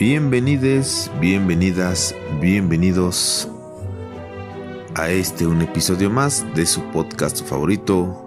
[0.00, 3.46] Bienvenides, bienvenidas, bienvenidos
[4.94, 8.24] a este un episodio más de su podcast favorito,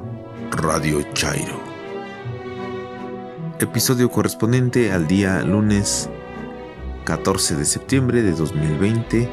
[0.52, 1.60] Radio Chairo.
[3.60, 6.12] Episodio correspondiente al día lunes
[7.06, 9.28] 14 de septiembre de 2020.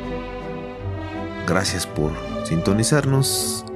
[1.47, 2.11] Gracias por
[2.47, 3.67] sintonizarnos.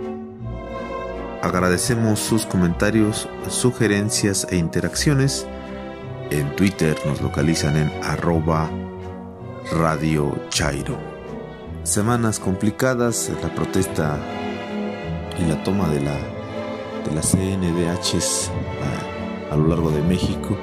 [1.42, 5.46] Agradecemos sus comentarios, sugerencias e interacciones
[6.30, 8.70] en Twitter nos localizan en arroba
[9.72, 10.98] Radio Chairo.
[11.82, 14.18] Semanas complicadas, la protesta
[15.38, 16.16] y la toma de la,
[17.04, 18.50] de las CNDHs
[19.50, 20.56] a, a, lo largo de México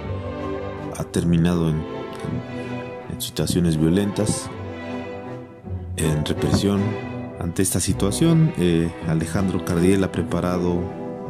[0.97, 1.83] ha terminado en
[3.19, 4.49] situaciones violentas,
[5.97, 6.81] en represión.
[7.39, 10.79] Ante esta situación, eh, Alejandro Cardiel ha preparado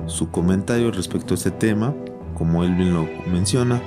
[0.07, 1.93] su comentario respecto a este tema,
[2.33, 3.81] como él bien lo menciona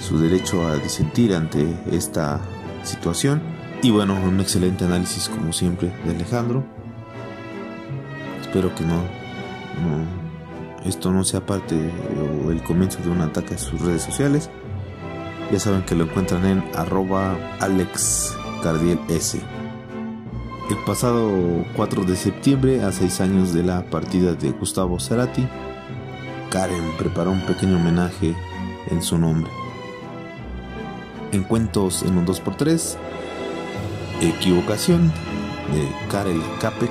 [0.00, 2.40] su derecho a disentir ante esta
[2.82, 3.42] situación.
[3.82, 6.64] Y bueno, un excelente análisis como siempre de Alejandro.
[8.40, 10.26] Espero que no, no
[10.84, 11.74] esto no sea parte
[12.44, 14.50] o el comienzo de un ataque a sus redes sociales.
[15.52, 19.34] Ya saben que lo encuentran en arroba alexcardiels.
[20.70, 21.30] El pasado
[21.76, 25.46] 4 de septiembre, a 6 años de la partida de Gustavo Cerati,
[26.50, 28.34] Karen preparó un pequeño homenaje
[28.90, 29.50] en su nombre
[31.32, 32.96] en cuentos en un 2x3.
[34.20, 35.12] Equivocación
[35.72, 36.90] de Karel Capek.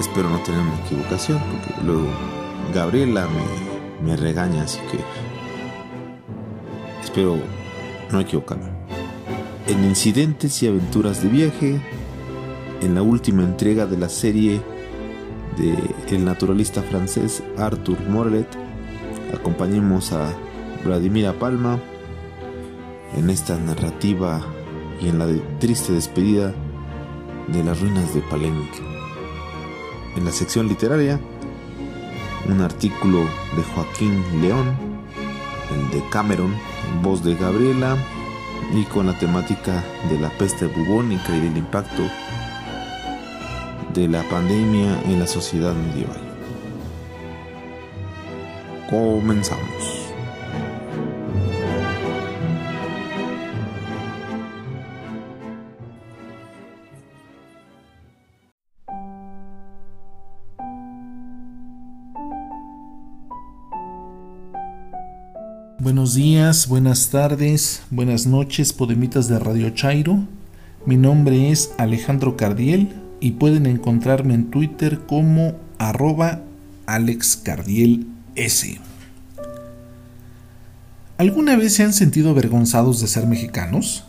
[0.00, 2.08] Espero no tener una equivocación porque luego
[2.74, 4.98] Gabriela me, me regaña, así que
[7.02, 7.38] espero
[8.10, 8.70] no equivocarme.
[9.68, 11.80] En Incidentes y Aventuras de Viaje,
[12.82, 14.60] en la última entrega de la serie
[15.56, 18.46] de el naturalista francés Arthur Morlet,
[19.34, 20.32] acompañemos a
[20.84, 21.80] Vladimira Palma,
[23.16, 24.40] en esta narrativa
[25.00, 25.26] y en la
[25.58, 26.54] triste despedida
[27.48, 28.80] de las ruinas de Palenque.
[30.16, 31.20] En la sección literaria,
[32.48, 33.20] un artículo
[33.56, 34.76] de Joaquín León,
[35.74, 36.54] el de Cameron,
[37.02, 37.96] voz de Gabriela,
[38.74, 42.02] y con la temática de la peste bubónica y del impacto
[43.94, 46.20] de la pandemia en la sociedad medieval.
[48.90, 49.95] Comenzamos.
[66.06, 70.20] Buenos días, buenas tardes, buenas noches, podemitas de Radio Chairo.
[70.84, 76.42] Mi nombre es Alejandro Cardiel y pueden encontrarme en Twitter como arroba
[76.86, 78.06] alexcardiels.
[81.18, 84.04] ¿Alguna vez se han sentido avergonzados de ser mexicanos?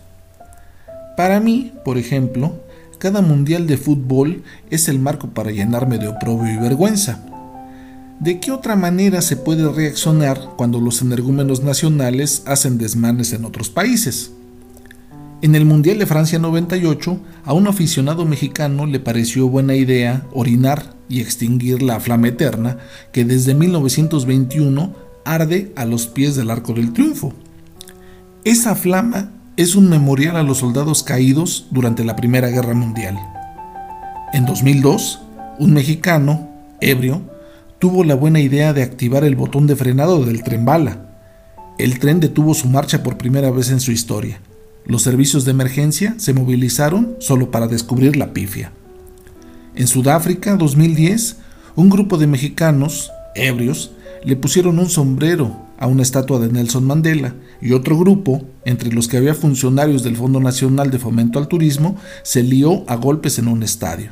[1.17, 2.61] Para mí, por ejemplo,
[2.99, 7.26] cada mundial de fútbol es el marco para llenarme de oprobio y vergüenza
[8.19, 13.69] ¿De qué otra manera se puede reaccionar cuando los energúmenos nacionales hacen desmanes en otros
[13.69, 14.31] países?
[15.43, 20.95] En el Mundial de Francia 98, a un aficionado mexicano le pareció buena idea orinar
[21.07, 22.79] y extinguir la flama eterna
[23.11, 27.33] que desde 1921 arde a los pies del Arco del Triunfo.
[28.43, 33.19] Esa flama es un memorial a los soldados caídos durante la Primera Guerra Mundial.
[34.33, 35.19] En 2002,
[35.59, 36.49] un mexicano,
[36.81, 37.36] ebrio,
[37.79, 41.05] tuvo la buena idea de activar el botón de frenado del tren bala.
[41.77, 44.39] El tren detuvo su marcha por primera vez en su historia.
[44.85, 48.71] Los servicios de emergencia se movilizaron solo para descubrir la pifia.
[49.75, 51.37] En Sudáfrica 2010,
[51.75, 53.91] un grupo de mexicanos, ebrios,
[54.23, 59.07] le pusieron un sombrero a una estatua de Nelson Mandela y otro grupo, entre los
[59.07, 63.47] que había funcionarios del Fondo Nacional de Fomento al Turismo, se lió a golpes en
[63.47, 64.11] un estadio.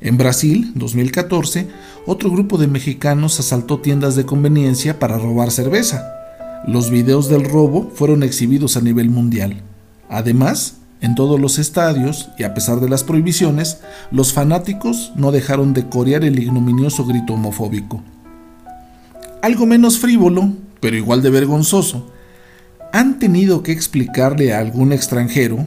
[0.00, 1.68] En Brasil, 2014,
[2.06, 6.12] otro grupo de mexicanos asaltó tiendas de conveniencia para robar cerveza.
[6.66, 9.62] Los videos del robo fueron exhibidos a nivel mundial.
[10.10, 15.72] Además, en todos los estadios, y a pesar de las prohibiciones, los fanáticos no dejaron
[15.72, 18.02] de corear el ignominioso grito homofóbico.
[19.40, 22.10] Algo menos frívolo, pero igual de vergonzoso,
[22.92, 25.66] han tenido que explicarle a algún extranjero,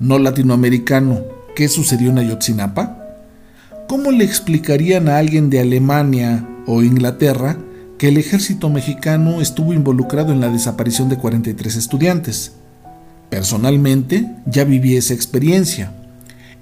[0.00, 1.22] no latinoamericano,
[1.54, 2.97] qué sucedió en Ayotzinapa?
[3.88, 7.56] ¿Cómo le explicarían a alguien de Alemania o Inglaterra
[7.96, 12.52] que el ejército mexicano estuvo involucrado en la desaparición de 43 estudiantes?
[13.30, 15.94] Personalmente, ya viví esa experiencia.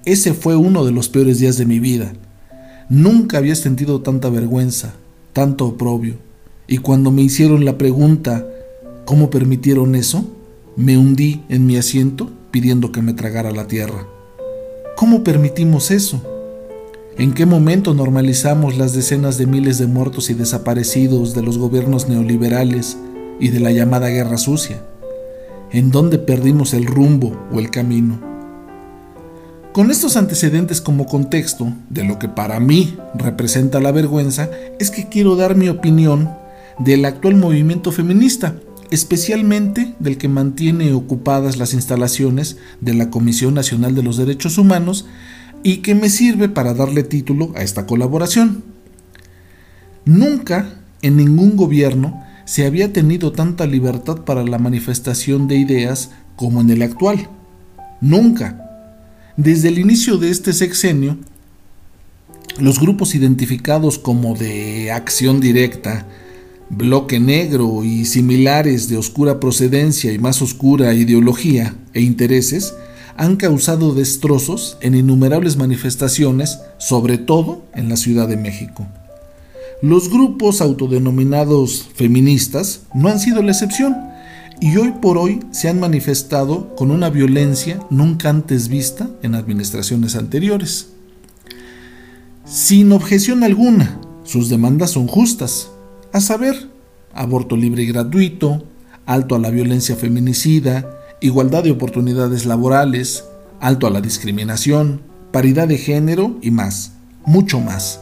[0.05, 2.13] Ese fue uno de los peores días de mi vida.
[2.87, 4.93] Nunca había sentido tanta vergüenza,
[5.33, 6.15] tanto oprobio.
[6.65, 8.47] Y cuando me hicieron la pregunta,
[9.03, 10.25] ¿cómo permitieron eso?
[10.77, 14.07] Me hundí en mi asiento pidiendo que me tragara la tierra.
[14.95, 16.36] ¿Cómo permitimos eso?
[17.19, 22.07] ¿En qué momento normalizamos las decenas de miles de muertos y desaparecidos de los gobiernos
[22.07, 22.95] neoliberales
[23.39, 24.83] y de la llamada guerra sucia?
[25.71, 28.19] ¿En dónde perdimos el rumbo o el camino?
[29.73, 35.09] Con estos antecedentes como contexto de lo que para mí representa la vergüenza, es que
[35.09, 36.29] quiero dar mi opinión
[36.77, 38.57] del actual movimiento feminista,
[38.91, 45.07] especialmente del que mantiene ocupadas las instalaciones de la Comisión Nacional de los Derechos Humanos
[45.63, 48.63] y que me sirve para darle título a esta colaboración.
[50.05, 56.61] Nunca en ningún gobierno se había tenido tanta libertad para la manifestación de ideas como
[56.61, 57.29] en el actual.
[57.99, 58.63] Nunca.
[59.35, 61.17] Desde el inicio de este sexenio,
[62.59, 66.07] los grupos identificados como de acción directa,
[66.69, 72.73] bloque negro y similares de oscura procedencia y más oscura ideología e intereses
[73.17, 78.85] han causado destrozos en innumerables manifestaciones, sobre todo en la Ciudad de México.
[79.81, 83.95] Los grupos autodenominados feministas no han sido la excepción
[84.59, 90.15] y hoy por hoy se han manifestado con una violencia nunca antes vista en administraciones
[90.15, 90.89] anteriores.
[92.45, 95.69] Sin objeción alguna, sus demandas son justas,
[96.13, 96.69] a saber,
[97.13, 98.63] aborto libre y gratuito,
[99.05, 103.25] alto a la violencia feminicida, igualdad de oportunidades laborales,
[103.59, 106.93] alto a la discriminación, paridad de género y más,
[107.25, 108.01] mucho más.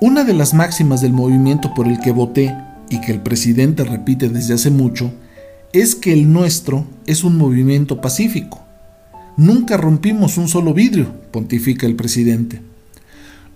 [0.00, 2.56] Una de las máximas del movimiento por el que voté
[2.88, 5.12] y que el presidente repite desde hace mucho
[5.72, 8.60] es que el nuestro es un movimiento pacífico.
[9.36, 12.60] Nunca rompimos un solo vidrio, pontifica el presidente.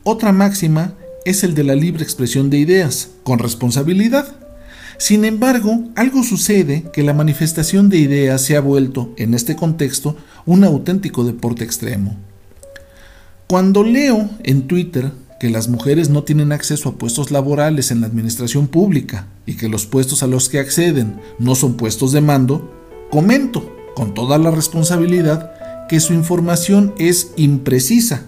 [0.05, 0.95] Otra máxima
[1.25, 4.44] es el de la libre expresión de ideas, con responsabilidad.
[4.99, 10.17] Sin embargo, algo sucede que la manifestación de ideas se ha vuelto, en este contexto,
[10.47, 12.17] un auténtico deporte extremo.
[13.47, 18.07] Cuando leo en Twitter que las mujeres no tienen acceso a puestos laborales en la
[18.07, 22.73] administración pública y que los puestos a los que acceden no son puestos de mando,
[23.11, 28.23] comento, con toda la responsabilidad, que su información es imprecisa.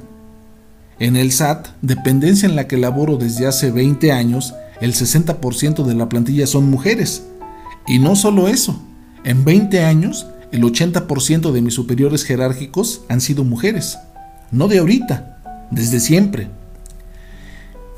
[0.99, 5.95] En el SAT, dependencia en la que laboro desde hace 20 años, el 60% de
[5.95, 7.25] la plantilla son mujeres.
[7.87, 8.81] Y no solo eso,
[9.25, 13.99] en 20 años el 80% de mis superiores jerárquicos han sido mujeres.
[14.51, 16.49] No de ahorita, desde siempre.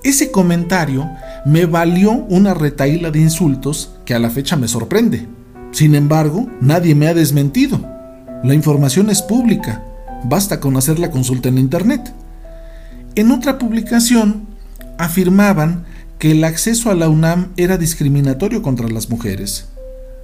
[0.04, 1.08] Ese comentario
[1.44, 5.26] me valió una retaíla de insultos que a la fecha me sorprende.
[5.72, 7.81] Sin embargo, nadie me ha desmentido.
[8.42, 9.84] La información es pública,
[10.24, 12.12] basta con hacer la consulta en Internet.
[13.16, 14.46] En otra publicación
[14.96, 15.84] afirmaban
[16.19, 19.69] que el acceso a la UNAM era discriminatorio contra las mujeres.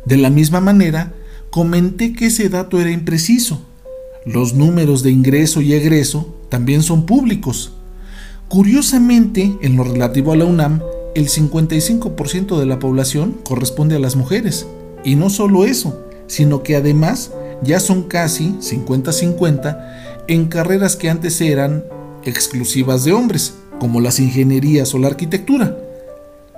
[0.05, 1.13] De la misma manera,
[1.51, 3.63] comenté que ese dato era impreciso.
[4.27, 7.75] Los números de ingreso y egreso también son públicos.
[8.49, 10.83] Curiosamente, en lo relativo a la UNAM,
[11.15, 14.67] el 55% de la población corresponde a las mujeres.
[15.05, 17.31] Y no solo eso, sino que además
[17.63, 21.85] ya son casi 50-50 en carreras que antes eran
[22.25, 25.84] exclusivas de hombres, como las ingenierías o la arquitectura.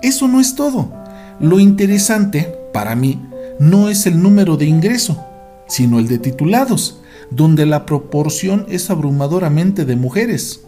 [0.03, 0.93] Eso no es todo.
[1.41, 3.21] Lo interesante, para mí,
[3.59, 5.25] no es el número de ingreso,
[5.69, 10.61] sino el de titulados, donde la proporción es abrumadoramente de mujeres.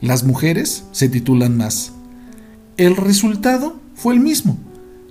[0.00, 1.92] Las mujeres se titulan más.
[2.76, 4.58] El resultado fue el mismo.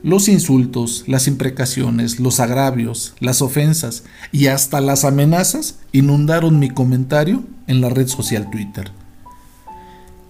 [0.04, 7.44] Los insultos, las imprecaciones, los agravios, las ofensas y hasta las amenazas inundaron mi comentario
[7.66, 8.92] en la red social Twitter.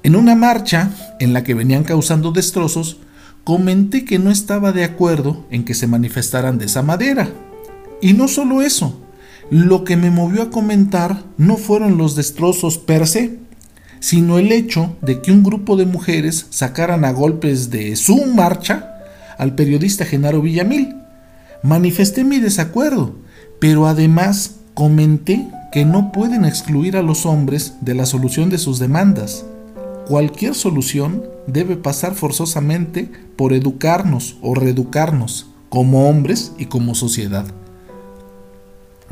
[0.04, 3.00] En una marcha en la que venían causando destrozos,
[3.46, 7.30] comenté que no estaba de acuerdo en que se manifestaran de esa madera.
[8.02, 9.00] Y no solo eso,
[9.52, 13.38] lo que me movió a comentar no fueron los destrozos per se,
[14.00, 18.96] sino el hecho de que un grupo de mujeres sacaran a golpes de su marcha
[19.38, 20.96] al periodista Genaro Villamil.
[21.62, 23.16] Manifesté mi desacuerdo,
[23.60, 28.80] pero además comenté que no pueden excluir a los hombres de la solución de sus
[28.80, 29.46] demandas
[30.08, 37.46] cualquier solución debe pasar forzosamente por educarnos o reeducarnos como hombres y como sociedad.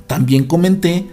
[0.08, 1.08] También comenté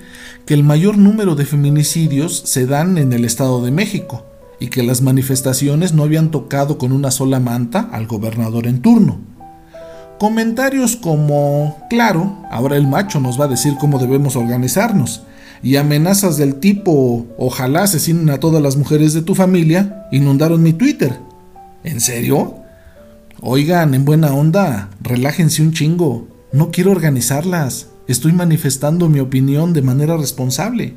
[0.47, 4.25] que el mayor número de feminicidios se dan en el Estado de México
[4.59, 9.19] y que las manifestaciones no habían tocado con una sola manta al gobernador en turno.
[10.19, 15.23] Comentarios como, claro, ahora el macho nos va a decir cómo debemos organizarnos,
[15.63, 20.73] y amenazas del tipo ojalá asesinen a todas las mujeres de tu familia inundaron mi
[20.73, 21.19] Twitter.
[21.85, 22.57] ¿En serio?
[23.41, 26.29] Oigan, en buena onda, relájense un chingo.
[26.53, 27.89] No quiero organizarlas.
[28.09, 30.95] Estoy manifestando mi opinión de manera responsable.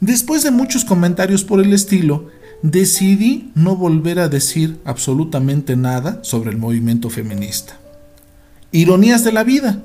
[0.00, 2.28] Después de muchos comentarios por el estilo,
[2.62, 7.78] decidí no volver a decir absolutamente nada sobre el movimiento feminista.
[8.72, 9.82] Ironías de la vida.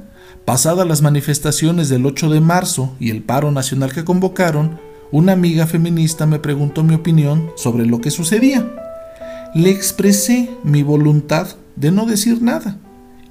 [0.51, 5.65] Pasadas las manifestaciones del 8 de marzo y el paro nacional que convocaron, una amiga
[5.65, 8.69] feminista me preguntó mi opinión sobre lo que sucedía.
[9.55, 12.75] Le expresé mi voluntad de no decir nada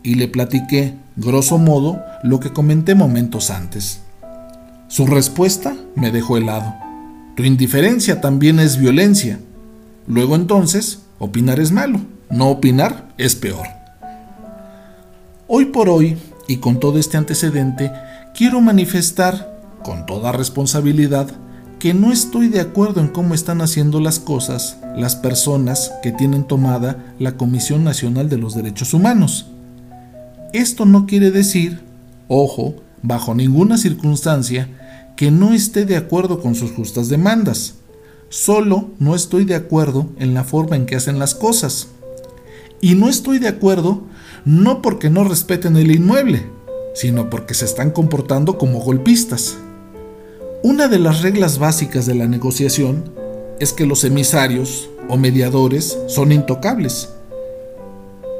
[0.02, 4.00] y le platiqué, grosso modo, lo que comenté momentos antes.
[4.88, 6.74] Su respuesta me dejó helado.
[7.36, 9.38] Tu indiferencia también es violencia.
[10.06, 12.00] Luego entonces, opinar es malo,
[12.30, 13.66] no opinar es peor.
[15.48, 16.16] Hoy por hoy,
[16.50, 17.92] y con todo este antecedente,
[18.34, 21.30] quiero manifestar, con toda responsabilidad,
[21.78, 26.42] que no estoy de acuerdo en cómo están haciendo las cosas las personas que tienen
[26.42, 29.46] tomada la Comisión Nacional de los Derechos Humanos.
[30.52, 31.82] Esto no quiere decir,
[32.26, 34.68] ojo, bajo ninguna circunstancia,
[35.14, 37.74] que no esté de acuerdo con sus justas demandas.
[38.28, 41.90] Solo no estoy de acuerdo en la forma en que hacen las cosas.
[42.80, 44.09] Y no estoy de acuerdo
[44.44, 46.46] no porque no respeten el inmueble,
[46.94, 49.56] sino porque se están comportando como golpistas.
[50.62, 53.04] Una de las reglas básicas de la negociación
[53.58, 57.10] es que los emisarios o mediadores son intocables.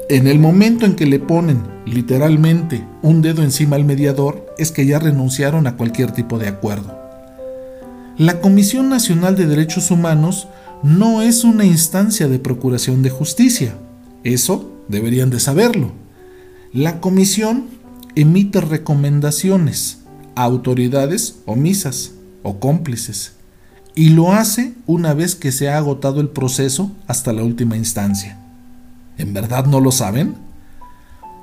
[0.09, 4.85] En el momento en que le ponen literalmente un dedo encima al mediador es que
[4.85, 6.99] ya renunciaron a cualquier tipo de acuerdo.
[8.17, 10.47] La Comisión Nacional de Derechos Humanos
[10.83, 13.73] no es una instancia de procuración de justicia.
[14.23, 15.91] Eso deberían de saberlo.
[16.73, 17.65] La comisión
[18.15, 19.99] emite recomendaciones
[20.35, 22.11] a autoridades omisas
[22.43, 23.33] o cómplices
[23.95, 28.37] y lo hace una vez que se ha agotado el proceso hasta la última instancia.
[29.17, 30.35] ¿En verdad no lo saben?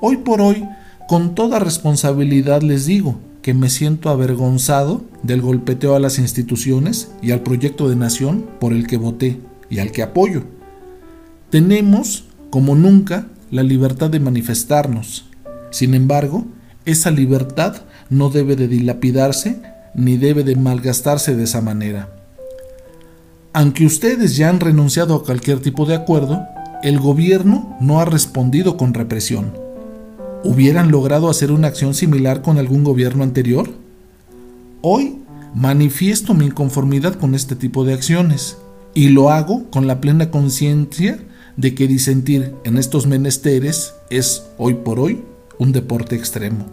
[0.00, 0.64] Hoy por hoy,
[1.09, 7.31] con toda responsabilidad les digo que me siento avergonzado del golpeteo a las instituciones y
[7.31, 9.40] al proyecto de nación por el que voté
[9.71, 10.45] y al que apoyo.
[11.50, 15.26] Tenemos, como nunca, la libertad de manifestarnos.
[15.71, 16.47] Sin embargo,
[16.85, 17.76] esa libertad
[18.11, 19.61] no debe de dilapidarse
[19.95, 22.11] ni debe de malgastarse de esa manera.
[23.52, 26.47] Aunque ustedes ya han renunciado a cualquier tipo de acuerdo,
[26.83, 29.52] el gobierno no ha respondido con represión.
[30.45, 33.69] ¿Hubieran logrado hacer una acción similar con algún gobierno anterior?
[34.83, 35.19] Hoy
[35.55, 38.59] manifiesto mi inconformidad con este tipo de acciones
[38.95, 41.19] y lo hago con la plena conciencia
[41.59, 45.25] de que disentir en estos menesteres es, hoy por hoy,
[45.59, 46.67] un deporte extremo.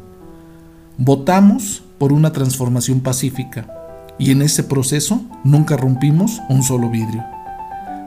[0.99, 3.67] Votamos por una transformación pacífica
[4.19, 7.23] y en ese proceso nunca rompimos un solo vidrio.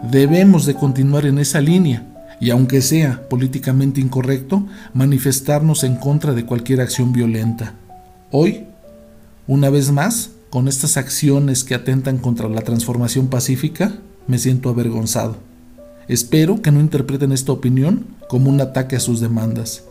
[0.09, 2.07] Debemos de continuar en esa línea
[2.41, 7.75] y aunque sea políticamente incorrecto, manifestarnos en contra de cualquier acción violenta.
[8.31, 8.67] Hoy,
[9.49, 13.95] una vez más, con estas acciones que atentan contra la transformación pacífica,
[14.29, 15.48] me siento avergonzado.
[16.09, 19.85] Espero que no interpreten esta opinión como un ataque a sus demandas.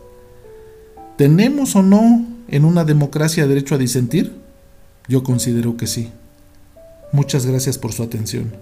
[1.16, 4.32] ¿Tenemos o no en una democracia derecho a disentir?
[5.06, 6.10] Yo considero que sí.
[7.12, 8.52] Muchas gracias por su atención.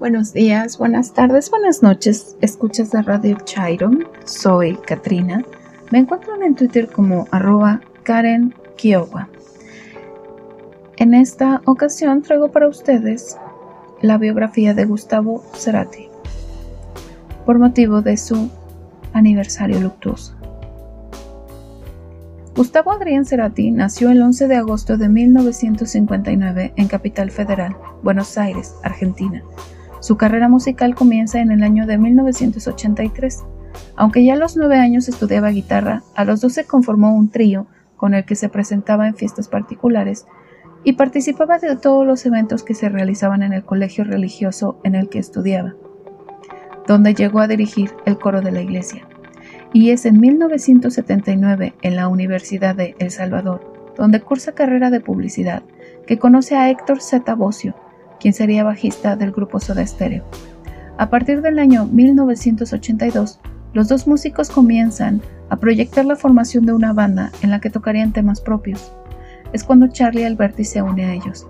[0.00, 2.34] Buenos días, buenas tardes, buenas noches.
[2.40, 4.08] Escuchas de Radio Chiron.
[4.24, 5.44] Soy Katrina.
[5.90, 9.28] Me encuentran en Twitter como arroba Karen Kiowa.
[10.96, 13.36] En esta ocasión traigo para ustedes
[14.00, 16.08] la biografía de Gustavo Cerati
[17.44, 18.50] por motivo de su
[19.12, 20.34] aniversario luctuoso.
[22.56, 28.74] Gustavo Adrián Cerati nació el 11 de agosto de 1959 en Capital Federal, Buenos Aires,
[28.82, 29.44] Argentina
[30.00, 33.44] su carrera musical comienza en el año de 1983.
[33.96, 37.66] Aunque ya a los nueve años estudiaba guitarra, a los 12 conformó un trío
[37.96, 40.26] con el que se presentaba en fiestas particulares
[40.84, 45.10] y participaba de todos los eventos que se realizaban en el colegio religioso en el
[45.10, 45.74] que estudiaba,
[46.86, 49.06] donde llegó a dirigir el coro de la iglesia.
[49.74, 55.62] Y es en 1979, en la Universidad de El Salvador, donde cursa carrera de publicidad,
[56.06, 57.74] que conoce a Héctor Zeta Bocio,
[58.20, 60.24] quien sería bajista del grupo Soda Stereo.
[60.98, 63.40] A partir del año 1982,
[63.72, 68.12] los dos músicos comienzan a proyectar la formación de una banda en la que tocarían
[68.12, 68.92] temas propios.
[69.52, 71.46] es cuando Charlie Alberti se une a ellos,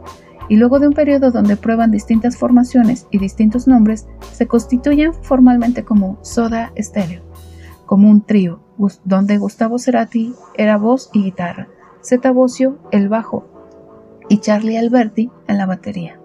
[0.48, 5.84] y luego de un periodo donde prueban distintas formaciones y distintos nombres, se constituyen formalmente
[5.84, 7.22] como Soda Stereo,
[7.86, 8.60] como un trío,
[9.04, 11.68] donde Gustavo Cerati era voz y guitarra,
[12.02, 13.46] Zeta Bocio el bajo
[14.28, 16.19] y Charlie Alberti en la batería.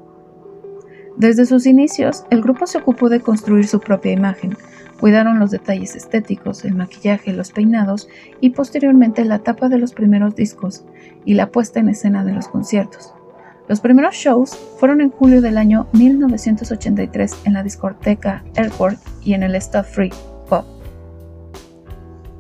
[1.17, 4.57] Desde sus inicios, el grupo se ocupó de construir su propia imagen,
[4.99, 8.09] cuidaron los detalles estéticos, el maquillaje, los peinados
[8.41, 10.83] y posteriormente la tapa de los primeros discos
[11.23, 13.13] y la puesta en escena de los conciertos.
[13.69, 19.43] Los primeros shows fueron en julio del año 1983 en la discoteca Airport y en
[19.43, 20.11] el Stuff Free
[20.49, 20.65] Pop.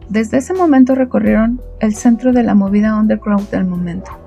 [0.09, 4.24] Desde ese momento recorrieron el centro de la movida underground del momento.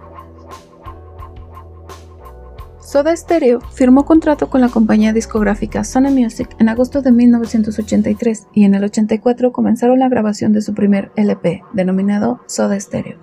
[2.91, 8.65] Soda Stereo firmó contrato con la compañía discográfica Sony Music en agosto de 1983 y
[8.65, 13.19] en el 84 comenzaron la grabación de su primer LP, denominado Soda Stereo.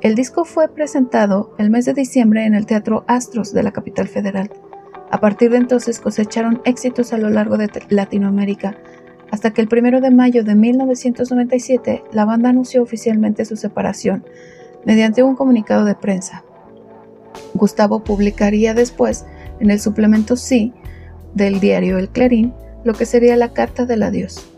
[0.00, 4.08] El disco fue presentado el mes de diciembre en el Teatro Astros de la capital
[4.08, 4.50] federal.
[5.10, 8.78] A partir de entonces cosecharon éxitos a lo largo de Latinoamérica,
[9.30, 14.24] hasta que el 1 de mayo de 1997 la banda anunció oficialmente su separación
[14.86, 16.45] mediante un comunicado de prensa.
[17.56, 19.26] Gustavo publicaría después
[19.60, 20.72] en el suplemento Sí
[21.34, 24.52] del diario El Clarín lo que sería la Carta del Adiós.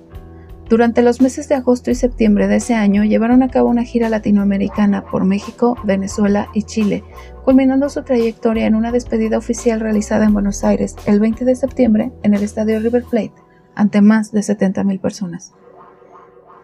[0.68, 4.10] Durante los meses de agosto y septiembre de ese año llevaron a cabo una gira
[4.10, 7.04] latinoamericana por México, Venezuela y Chile,
[7.42, 12.12] culminando su trayectoria en una despedida oficial realizada en Buenos Aires el 20 de septiembre
[12.22, 13.32] en el estadio River Plate
[13.74, 15.54] ante más de 70.000 personas.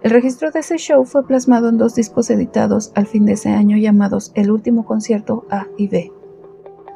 [0.03, 3.49] El registro de ese show fue plasmado en dos discos editados al fin de ese
[3.49, 6.13] año llamados El último concierto A y B.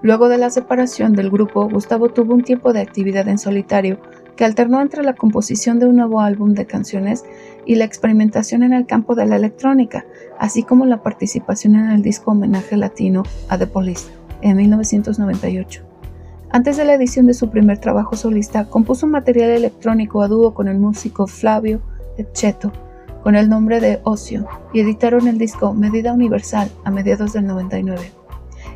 [0.01, 3.99] Luego de la separación del grupo, Gustavo tuvo un tiempo de actividad en solitario
[4.37, 7.25] que alternó entre la composición de un nuevo álbum de canciones
[7.67, 10.07] y la experimentación en el campo de la electrónica,
[10.39, 14.09] así como la participación en el disco homenaje latino a The Police
[14.41, 15.83] en 1998.
[16.51, 20.55] Antes de la edición de su primer trabajo solista, compuso un material electrónico a dúo
[20.55, 21.81] con el músico Flavio
[22.17, 22.73] Etcheto,
[23.25, 28.18] con el nombre de Ocio, y editaron el disco Medida Universal a mediados del 99.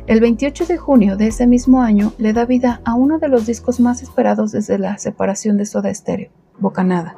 [0.05, 3.45] El 28 de junio de ese mismo año le da vida a uno de los
[3.45, 7.15] discos más esperados desde la separación de Soda Stereo, Bocanada,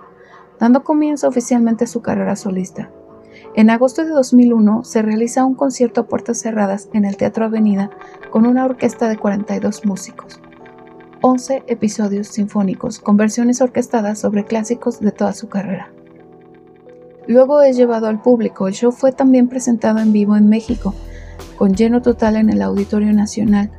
[0.60, 2.92] dando comienzo oficialmente a su carrera solista.
[3.56, 7.90] En agosto de 2001 se realiza un concierto a puertas cerradas en el Teatro Avenida
[8.30, 10.40] con una orquesta de 42 músicos.
[11.22, 15.92] 11 episodios sinfónicos con versiones orquestadas sobre clásicos de toda su carrera.
[17.26, 18.68] Luego es llevado al público.
[18.68, 20.94] El show fue también presentado en vivo en México,
[21.58, 23.72] con lleno total en el Auditorio Nacional.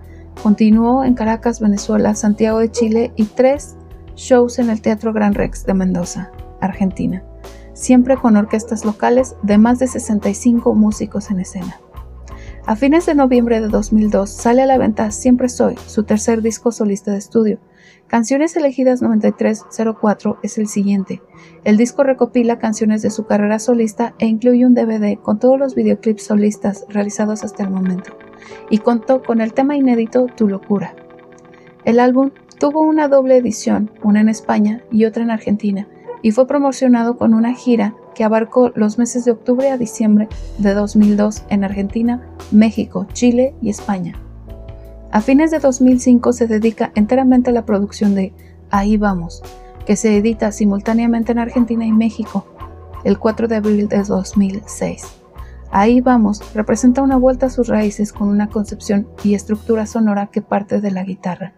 [0.42, 3.76] Continuó en Caracas, Venezuela, Santiago de Chile y tres
[4.14, 7.22] shows en el Teatro Gran Rex de Mendoza, Argentina,
[7.74, 11.80] siempre con orquestas locales de más de 65 músicos en escena.
[12.66, 16.72] A fines de noviembre de 2002 sale a la venta Siempre Soy, su tercer disco
[16.72, 17.60] solista de estudio,
[18.08, 21.22] Canciones elegidas 9304 es el siguiente.
[21.64, 25.74] El disco recopila canciones de su carrera solista e incluye un DVD con todos los
[25.74, 28.16] videoclips solistas realizados hasta el momento,
[28.70, 30.94] y contó con el tema inédito Tu locura.
[31.84, 35.88] El álbum tuvo una doble edición, una en España y otra en Argentina,
[36.22, 40.74] y fue promocionado con una gira que abarcó los meses de octubre a diciembre de
[40.74, 44.14] 2002 en Argentina, México, Chile y España.
[45.16, 48.34] A fines de 2005 se dedica enteramente a la producción de
[48.68, 49.42] Ahí vamos,
[49.86, 52.44] que se edita simultáneamente en Argentina y México
[53.02, 55.06] el 4 de abril de 2006.
[55.70, 60.42] Ahí vamos representa una vuelta a sus raíces con una concepción y estructura sonora que
[60.42, 61.54] parte de la guitarra.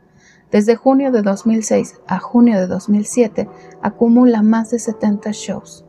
[0.52, 3.48] Desde junio de 2006 a junio de 2007
[3.82, 5.84] acumula más de 70 shows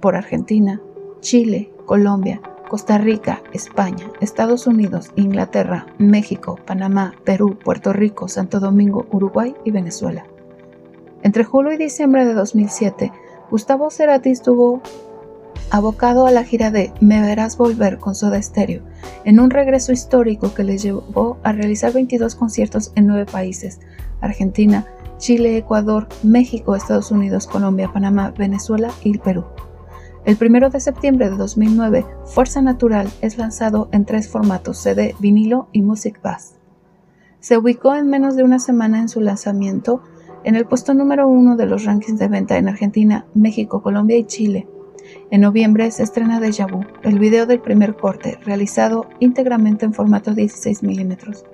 [0.00, 0.80] por Argentina,
[1.20, 2.40] Chile, Colombia,
[2.74, 9.70] Costa Rica, España, Estados Unidos, Inglaterra, México, Panamá, Perú, Puerto Rico, Santo Domingo, Uruguay y
[9.70, 10.26] Venezuela.
[11.22, 13.12] Entre julio y diciembre de 2007,
[13.48, 14.82] Gustavo Cerati estuvo
[15.70, 18.82] abocado a la gira de Me Verás Volver con Soda Stereo,
[19.24, 23.78] en un regreso histórico que le llevó a realizar 22 conciertos en nueve países,
[24.20, 24.84] Argentina,
[25.18, 29.44] Chile, Ecuador, México, Estados Unidos, Colombia, Panamá, Venezuela y Perú.
[30.24, 35.68] El 1 de septiembre de 2009, Fuerza Natural es lanzado en tres formatos, CD, vinilo
[35.70, 36.54] y Music Bass.
[37.40, 40.00] Se ubicó en menos de una semana en su lanzamiento
[40.42, 44.24] en el puesto número uno de los rankings de venta en Argentina, México, Colombia y
[44.24, 44.66] Chile.
[45.30, 50.32] En noviembre se estrena Deja Vu, el video del primer corte, realizado íntegramente en formato
[50.32, 51.44] 16 milímetros.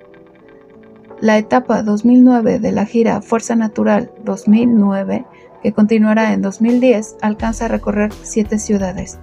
[1.21, 5.25] La etapa 2009 de la gira Fuerza Natural 2009
[5.61, 9.19] que continuará en 2010, alcanza a recorrer siete ciudades.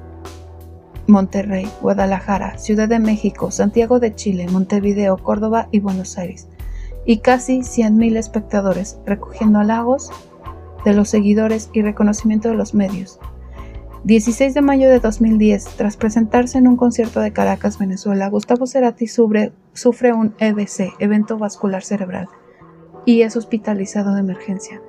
[1.06, 6.48] Monterrey, Guadalajara, Ciudad de México, Santiago de Chile, Montevideo, Córdoba y Buenos Aires,
[7.06, 10.10] y casi 100.000 espectadores, recogiendo halagos
[10.84, 13.18] de los seguidores y reconocimiento de los medios.
[14.04, 19.08] 16 de mayo de 2010, tras presentarse en un concierto de Caracas, Venezuela, Gustavo Cerati
[19.08, 19.52] sufre,
[20.14, 22.28] un EBC, evento vascular cerebral,
[23.04, 24.80] y es hospitalizado de emergencia.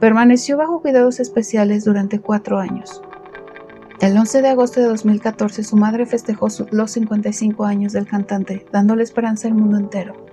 [0.00, 3.02] Permaneció bajo cuidados especiales durante cuatro años.
[4.00, 9.02] El 11 de agosto de 2014 su madre festejó los 55 años del cantante, dándole
[9.02, 10.26] esperanza al mundo entero,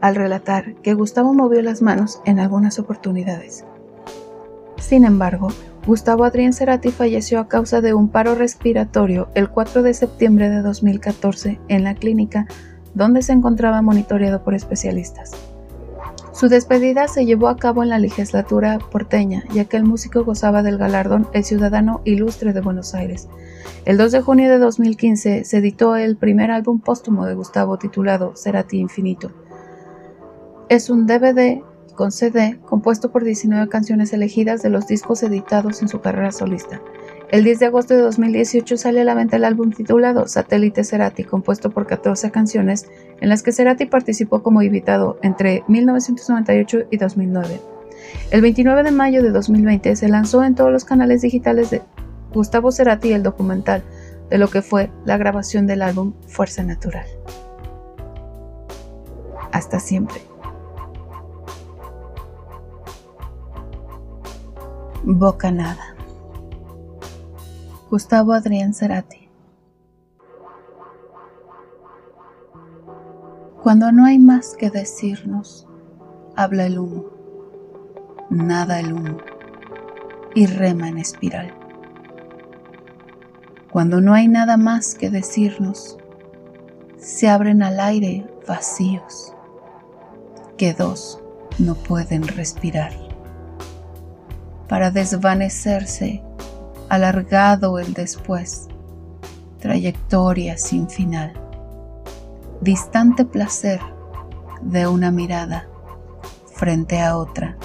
[0.00, 3.64] al relatar que Gustavo movió las manos en algunas oportunidades.
[4.78, 5.48] Sin embargo,
[5.88, 10.60] Gustavo Adrián Cerati falleció a causa de un paro respiratorio el 4 de septiembre de
[10.60, 12.46] 2014 en la clínica
[12.92, 15.32] donde se encontraba monitoreado por especialistas.
[16.34, 20.62] Su despedida se llevó a cabo en la legislatura porteña, ya que el músico gozaba
[20.62, 23.26] del galardón El Ciudadano Ilustre de Buenos Aires.
[23.86, 28.36] El 2 de junio de 2015 se editó el primer álbum póstumo de Gustavo titulado
[28.36, 29.32] Cerati Infinito.
[30.68, 31.62] Es un DVD
[31.98, 36.80] con CD compuesto por 19 canciones elegidas de los discos editados en su carrera solista.
[37.32, 41.24] El 10 de agosto de 2018 sale a la venta el álbum titulado Satélite Cerati,
[41.24, 42.86] compuesto por 14 canciones
[43.20, 47.60] en las que Cerati participó como invitado entre 1998 y 2009.
[48.30, 51.82] El 29 de mayo de 2020 se lanzó en todos los canales digitales de
[52.32, 53.82] Gustavo Cerati el documental
[54.30, 57.06] de lo que fue la grabación del álbum Fuerza Natural.
[59.50, 60.20] Hasta siempre.
[65.10, 65.96] Boca Nada.
[67.90, 69.30] Gustavo Adrián Cerati.
[73.62, 75.66] Cuando no hay más que decirnos,
[76.36, 77.06] habla el humo,
[78.28, 79.16] nada el humo
[80.34, 81.54] y rema en espiral.
[83.72, 85.96] Cuando no hay nada más que decirnos,
[86.98, 89.34] se abren al aire vacíos
[90.58, 91.18] que dos
[91.58, 93.07] no pueden respirar.
[94.68, 96.22] Para desvanecerse
[96.88, 98.68] alargado el después,
[99.58, 101.32] trayectoria sin final,
[102.60, 103.80] distante placer
[104.62, 105.68] de una mirada
[106.54, 107.56] frente a otra,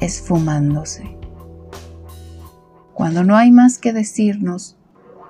[0.00, 1.16] esfumándose.
[2.94, 4.76] Cuando no hay más que decirnos,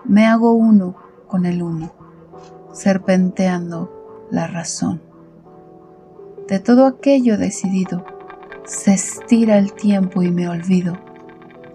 [0.04, 1.92] me hago uno con el uno,
[2.72, 5.00] serpenteando la razón.
[6.48, 8.04] De todo aquello decidido,
[8.72, 10.96] se estira el tiempo y me olvido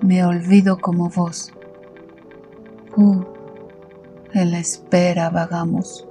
[0.01, 1.53] me olvido como vos.
[2.95, 3.23] Uh,
[4.33, 6.07] en la espera vagamos,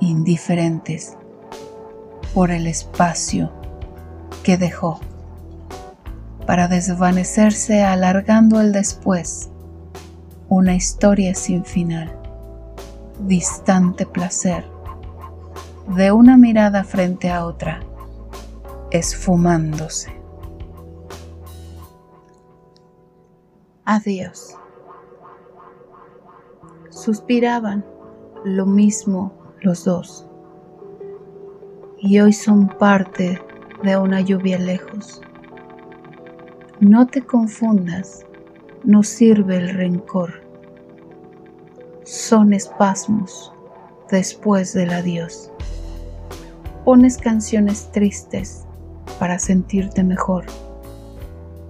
[0.00, 1.16] indiferentes,
[2.34, 3.52] por el espacio
[4.42, 5.00] que dejó,
[6.46, 9.50] para desvanecerse alargando el después,
[10.48, 12.16] una historia sin final,
[13.20, 14.64] distante placer,
[15.96, 17.80] de una mirada frente a otra,
[18.90, 20.12] esfumándose.
[23.84, 24.56] Adiós.
[26.90, 27.84] Suspiraban
[28.44, 30.26] lo mismo los dos.
[31.98, 33.42] Y hoy son parte
[33.82, 35.20] de una lluvia lejos.
[36.80, 38.24] No te confundas,
[38.84, 40.42] no sirve el rencor.
[42.04, 43.52] Son espasmos
[44.10, 45.50] después del adiós.
[46.84, 48.67] Pones canciones tristes
[49.18, 50.44] para sentirte mejor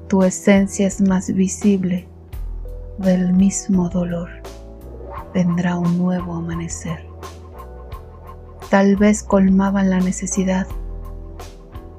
[0.08, 2.08] tu esencia es más visible
[2.96, 4.30] del mismo dolor.
[5.34, 7.06] Vendrá un nuevo amanecer.
[8.70, 10.66] Tal vez colmaban la necesidad,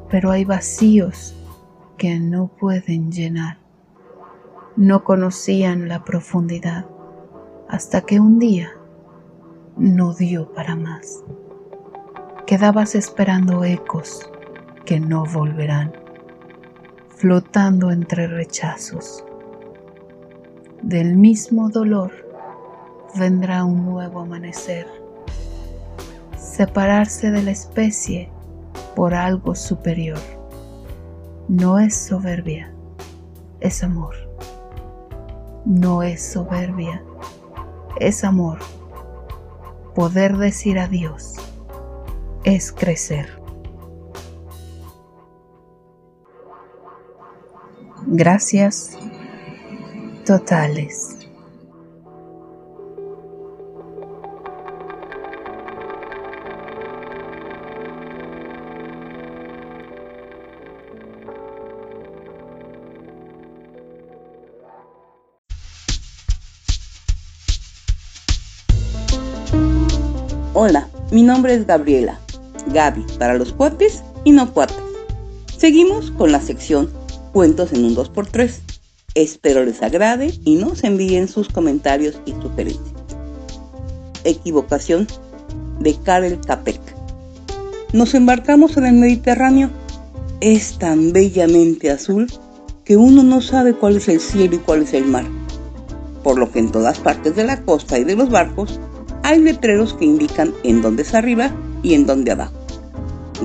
[0.10, 1.36] pero hay vacíos
[1.98, 3.60] que no pueden llenar.
[4.76, 6.88] No conocían la profundidad
[7.68, 8.72] hasta que un día
[9.78, 11.24] no dio para más.
[12.48, 14.29] Quedabas esperando ecos
[14.90, 15.94] que no volverán
[17.16, 19.24] flotando entre rechazos.
[20.82, 22.12] Del mismo dolor
[23.14, 24.88] vendrá un nuevo amanecer.
[26.36, 28.32] Separarse de la especie
[28.96, 30.18] por algo superior.
[31.48, 32.74] No es soberbia,
[33.60, 34.16] es amor.
[35.66, 37.04] No es soberbia,
[38.00, 38.58] es amor.
[39.94, 41.36] Poder decir adiós
[42.44, 43.39] es crecer.
[48.12, 48.98] Gracias
[50.26, 51.16] totales.
[70.56, 72.20] Hola, mi nombre es Gabriela,
[72.74, 74.76] Gaby para los cuates y no cuates.
[75.56, 76.99] Seguimos con la sección
[77.34, 78.60] Cuentos en un 2x3.
[79.14, 82.96] Espero les agrade y nos envíen sus comentarios y sugerencias.
[84.24, 85.08] Equivocación
[85.80, 86.82] de Karel Capek.
[87.94, 89.70] Nos embarcamos en el Mediterráneo.
[90.42, 92.26] Es tan bellamente azul
[92.84, 95.26] que uno no sabe cuál es el cielo y cuál es el mar.
[96.24, 98.80] Por lo que en todas partes de la costa y de los barcos
[99.22, 102.54] hay letreros que indican en dónde es arriba y en dónde abajo.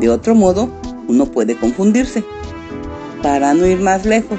[0.01, 0.71] De otro modo,
[1.07, 2.25] uno puede confundirse.
[3.25, 4.39] Para no ir más lejos,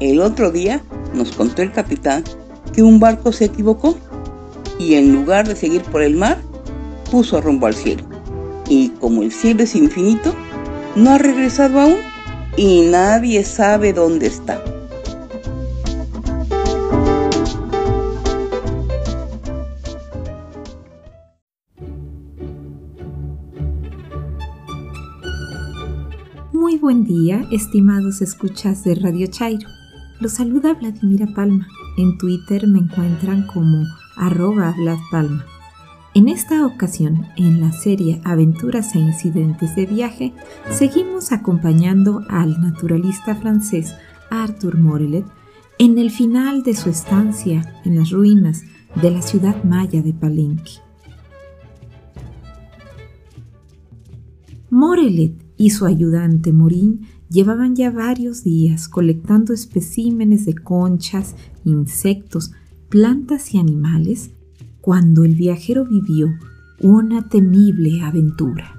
[0.00, 0.82] el otro día
[1.14, 2.24] nos contó el capitán
[2.72, 3.96] que un barco se equivocó
[4.80, 6.38] y en lugar de seguir por el mar,
[7.08, 8.02] puso rumbo al cielo.
[8.68, 10.34] Y como el cielo es infinito,
[10.96, 11.98] no ha regresado aún
[12.56, 14.60] y nadie sabe dónde está.
[27.06, 29.68] Día, estimados escuchas de Radio Chairo.
[30.20, 31.68] Los saluda Vladimira Palma.
[31.96, 33.84] En Twitter me encuentran como
[34.16, 35.44] arroba Vlad Palma.
[36.14, 40.32] En esta ocasión, en la serie Aventuras e Incidentes de Viaje,
[40.70, 43.94] seguimos acompañando al naturalista francés
[44.30, 45.26] Arthur Morelet
[45.78, 48.64] en el final de su estancia en las ruinas
[49.00, 50.72] de la ciudad maya de Palenque.
[54.70, 62.52] Morelet y su ayudante Morín llevaban ya varios días colectando especímenes de conchas, insectos,
[62.88, 64.30] plantas y animales
[64.80, 66.32] cuando el viajero vivió
[66.80, 68.76] una temible aventura.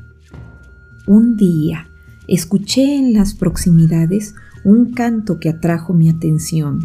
[1.08, 1.88] Un día
[2.28, 6.80] escuché en las proximidades un canto que atrajo mi atención.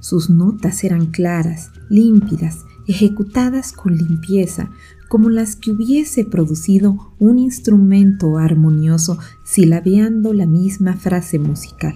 [0.00, 4.70] Sus notas eran claras, límpidas, ejecutadas con limpieza,
[5.12, 11.92] como las que hubiese producido un instrumento armonioso silabeando la misma frase musical.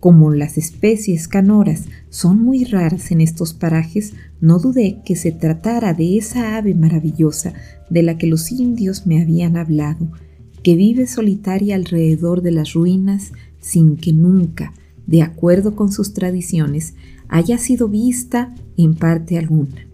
[0.00, 5.92] Como las especies canoras son muy raras en estos parajes, no dudé que se tratara
[5.92, 7.52] de esa ave maravillosa
[7.90, 10.10] de la que los indios me habían hablado,
[10.62, 14.72] que vive solitaria alrededor de las ruinas sin que nunca,
[15.06, 16.94] de acuerdo con sus tradiciones,
[17.28, 19.86] haya sido vista en parte alguna.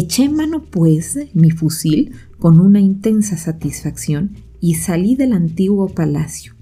[0.00, 6.52] Eché mano, pues, mi fusil con una intensa satisfacción y salí del antiguo palacio.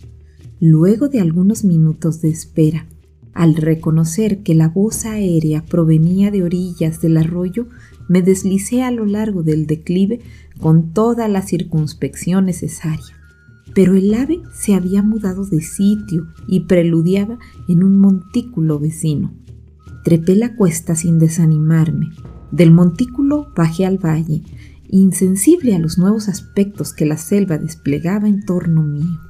[0.58, 2.86] Luego de algunos minutos de espera,
[3.34, 7.66] al reconocer que la voz aérea provenía de orillas del arroyo,
[8.08, 10.20] me deslicé a lo largo del declive
[10.58, 13.20] con toda la circunspección necesaria.
[13.74, 19.34] Pero el ave se había mudado de sitio y preludiaba en un montículo vecino.
[20.04, 22.12] Trepé la cuesta sin desanimarme,
[22.50, 24.42] del montículo bajé al valle,
[24.88, 29.20] insensible a los nuevos aspectos que la selva desplegaba en torno mío.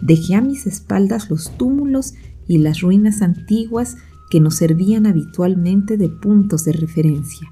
[0.00, 2.14] Dejé a mis espaldas los túmulos
[2.46, 3.96] y las ruinas antiguas
[4.30, 7.48] que nos servían habitualmente de puntos de referencia,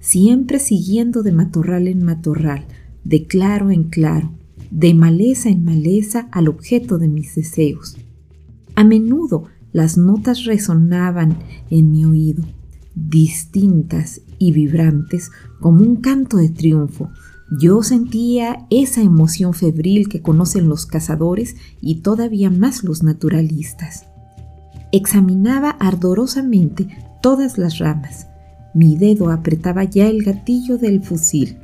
[0.00, 2.66] siempre siguiendo de matorral en matorral,
[3.04, 4.32] de claro en claro,
[4.70, 7.96] de maleza en maleza al objeto de mis deseos.
[8.76, 11.38] A menudo las notas resonaban
[11.70, 12.44] en mi oído,
[12.94, 15.30] distintas y vibrantes
[15.60, 17.10] como un canto de triunfo.
[17.58, 24.04] Yo sentía esa emoción febril que conocen los cazadores y todavía más los naturalistas.
[24.92, 26.88] Examinaba ardorosamente
[27.22, 28.28] todas las ramas.
[28.74, 31.58] Mi dedo apretaba ya el gatillo del fusil.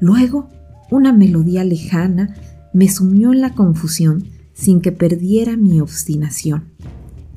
[0.00, 0.48] Luego,
[0.90, 2.34] una melodía lejana
[2.72, 6.72] me sumió en la confusión sin que perdiera mi obstinación.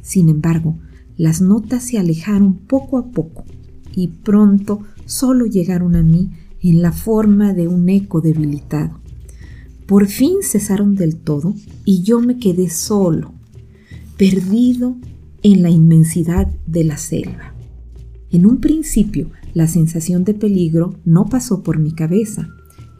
[0.01, 0.77] Sin embargo,
[1.17, 3.43] las notas se alejaron poco a poco
[3.95, 8.99] y pronto solo llegaron a mí en la forma de un eco debilitado.
[9.87, 11.53] Por fin cesaron del todo
[11.85, 13.33] y yo me quedé solo,
[14.17, 14.95] perdido
[15.43, 17.53] en la inmensidad de la selva.
[18.31, 22.47] En un principio, la sensación de peligro no pasó por mi cabeza.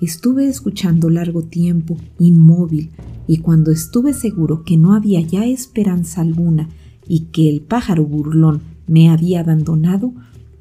[0.02, 2.90] Estuve escuchando largo tiempo, inmóvil,
[3.28, 6.68] y cuando estuve seguro que no había ya esperanza alguna
[7.08, 10.14] y que el pájaro burlón me había abandonado,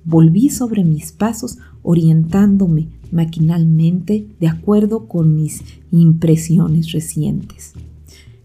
[0.05, 7.73] volví sobre mis pasos orientándome maquinalmente de acuerdo con mis impresiones recientes.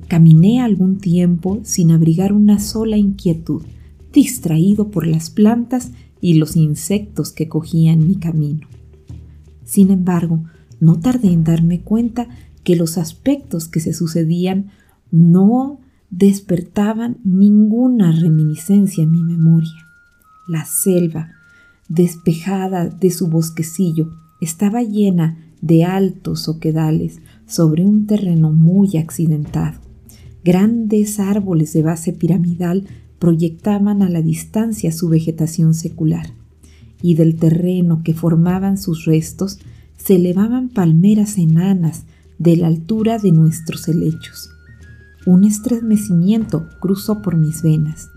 [0.08, 3.64] Caminé algún tiempo sin abrigar una sola inquietud,
[4.14, 5.92] distraído por las plantas
[6.22, 8.68] y los insectos que cogía en mi camino.
[9.64, 10.44] Sin embargo,
[10.80, 12.28] no tardé en darme cuenta
[12.64, 14.72] que los aspectos que se sucedían
[15.12, 19.88] no despertaban ninguna reminiscencia en mi memoria.
[20.48, 21.32] La selva,
[21.88, 24.10] despejada de su bosquecillo,
[24.42, 29.80] estaba llena de altos oquedales sobre un terreno muy accidentado.
[30.44, 32.86] Grandes árboles de base piramidal
[33.20, 36.28] proyectaban a la distancia su vegetación secular,
[37.02, 39.60] y del terreno que formaban sus restos
[39.98, 42.06] se elevaban palmeras enanas
[42.38, 44.50] de la altura de nuestros helechos.
[45.26, 48.10] Un estremecimiento cruzó por mis venas.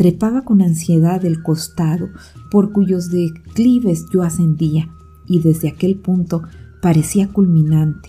[0.00, 2.08] Trepaba con ansiedad el costado
[2.50, 4.88] por cuyos declives yo ascendía,
[5.26, 6.42] y desde aquel punto
[6.80, 8.08] parecía culminante.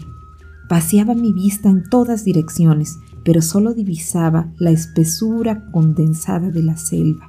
[0.69, 7.27] Paseaba mi vista en todas direcciones, pero solo divisaba la espesura condensada de la selva.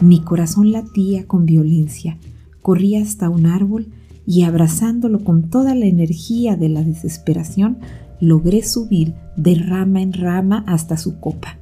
[0.00, 2.18] Mi corazón latía con violencia,
[2.62, 3.92] corría hasta un árbol
[4.26, 7.78] y abrazándolo con toda la energía de la desesperación,
[8.20, 11.58] logré subir de rama en rama hasta su copa.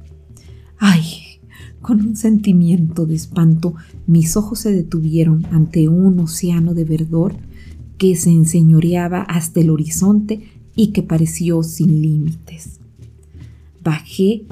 [0.79, 1.26] ¡Ay!
[1.87, 3.73] Con un sentimiento de espanto,
[4.07, 7.35] mis ojos se detuvieron ante un océano de verdor
[7.97, 10.41] que se enseñoreaba hasta el horizonte
[10.75, 12.81] y que pareció sin límites.
[13.81, 14.43] Bajé,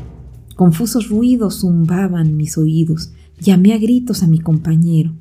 [0.56, 5.12] confusos ruidos zumbaban mis oídos, llamé a gritos a mi compañero.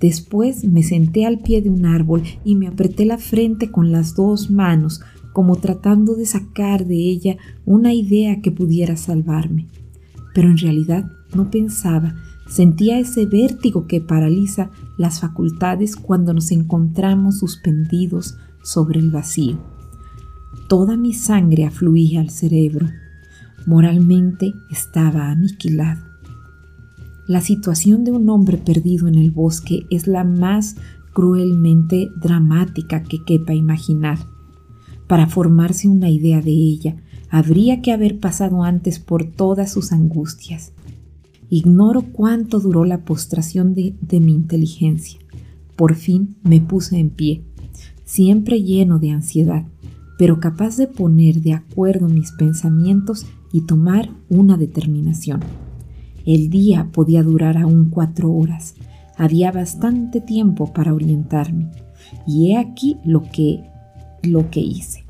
[0.00, 4.14] Después me senté al pie de un árbol y me apreté la frente con las
[4.14, 5.02] dos manos,
[5.34, 9.66] como tratando de sacar de ella una idea que pudiera salvarme.
[10.32, 12.14] Pero en realidad no pensaba,
[12.48, 19.58] sentía ese vértigo que paraliza las facultades cuando nos encontramos suspendidos sobre el vacío.
[20.68, 22.88] Toda mi sangre afluía al cerebro.
[23.66, 26.10] Moralmente estaba aniquilado.
[27.26, 30.76] La situación de un hombre perdido en el bosque es la más
[31.12, 34.18] cruelmente dramática que quepa imaginar.
[35.06, 36.96] Para formarse una idea de ella,
[37.30, 40.72] habría que haber pasado antes por todas sus angustias.
[41.52, 45.18] Ignoro cuánto duró la postración de, mi inteligencia.
[45.74, 47.42] Por fin me puse en pie,
[48.04, 49.64] siempre lleno de ansiedad,
[50.16, 55.40] pero capaz de poner de acuerdo mis pensamientos y tomar una determinación.
[56.24, 58.76] El día podía durar aún cuatro horas.
[59.16, 61.68] Había bastante tiempo para orientarme.
[62.28, 63.64] Y he aquí lo que,
[64.22, 65.04] lo que hice.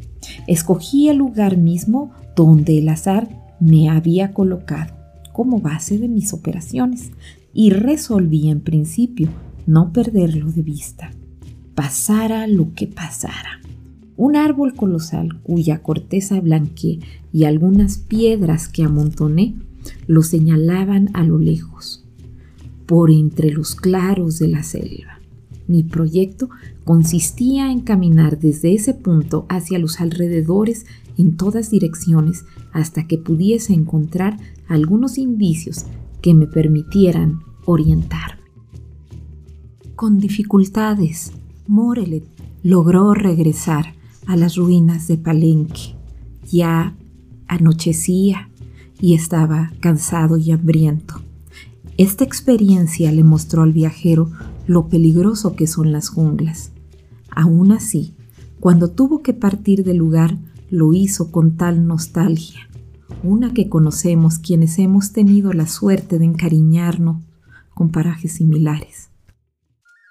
[0.46, 3.28] Escogí el lugar mismo donde el azar
[3.60, 4.99] me había colocado
[5.32, 7.10] como base de mis operaciones
[7.52, 9.28] y resolví en principio
[9.66, 11.10] no perderlo de vista.
[11.74, 13.60] Pasara lo que pasara.
[14.16, 17.00] Un árbol colosal cuya corteza blanqueé
[17.32, 19.54] y algunas piedras que amontoné
[20.06, 22.04] lo señalaban a lo lejos,
[22.86, 25.20] por entre los claros de la selva.
[25.66, 26.50] Mi proyecto
[26.84, 30.84] consistía en caminar desde ese punto hacia los alrededores
[31.16, 34.36] en todas direcciones hasta que pudiese encontrar
[34.70, 35.84] algunos indicios
[36.22, 38.40] que me permitieran orientarme.
[39.96, 41.32] Con dificultades,
[41.66, 42.24] Morelet
[42.62, 43.94] logró regresar
[44.26, 45.96] a las ruinas de Palenque.
[46.50, 46.96] Ya
[47.48, 48.48] anochecía
[49.00, 51.20] y estaba cansado y hambriento.
[51.98, 54.30] Esta experiencia le mostró al viajero
[54.66, 56.70] lo peligroso que son las junglas.
[57.30, 58.14] Aún así,
[58.60, 60.38] cuando tuvo que partir del lugar,
[60.70, 62.69] lo hizo con tal nostalgia,
[63.22, 67.22] una que conocemos quienes hemos tenido la suerte de encariñarnos
[67.74, 69.10] con parajes similares.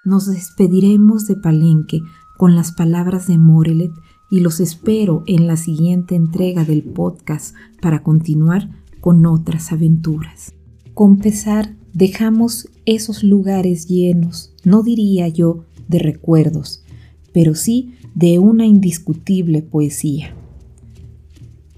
[0.04, 2.00] Nos despediremos de Palenque
[2.38, 3.92] con las palabras de Morelet
[4.30, 10.54] y los espero en la siguiente entrega del podcast para continuar con otras aventuras.
[10.94, 16.84] Con pesar, dejamos esos lugares llenos, no diría yo de recuerdos,
[17.32, 20.34] pero sí de una indiscutible poesía.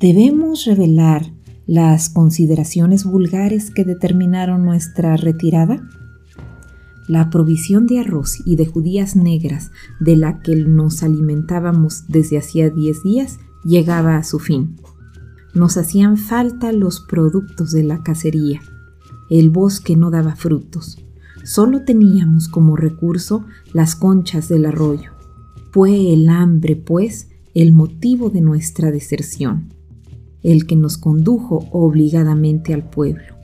[0.02, 1.32] Debemos revelar
[1.64, 5.88] las consideraciones vulgares que determinaron nuestra retirada.
[7.06, 12.68] La provisión de arroz y de judías negras de la que nos alimentábamos desde hacía
[12.68, 14.74] diez días llegaba a su fin.
[15.54, 18.60] Nos hacían falta los productos de la cacería.
[19.30, 20.98] El bosque no daba frutos.
[21.44, 25.12] Solo teníamos como recurso las conchas del arroyo.
[25.70, 29.68] Fue el hambre, pues, el motivo de nuestra deserción,
[30.42, 33.36] el que nos condujo obligadamente al pueblo.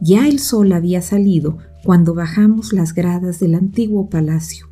[0.00, 4.66] Ya el sol había salido cuando bajamos las gradas del antiguo palacio.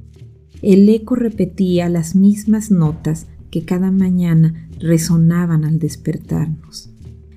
[0.63, 6.91] El eco repetía las mismas notas que cada mañana resonaban al despertarnos.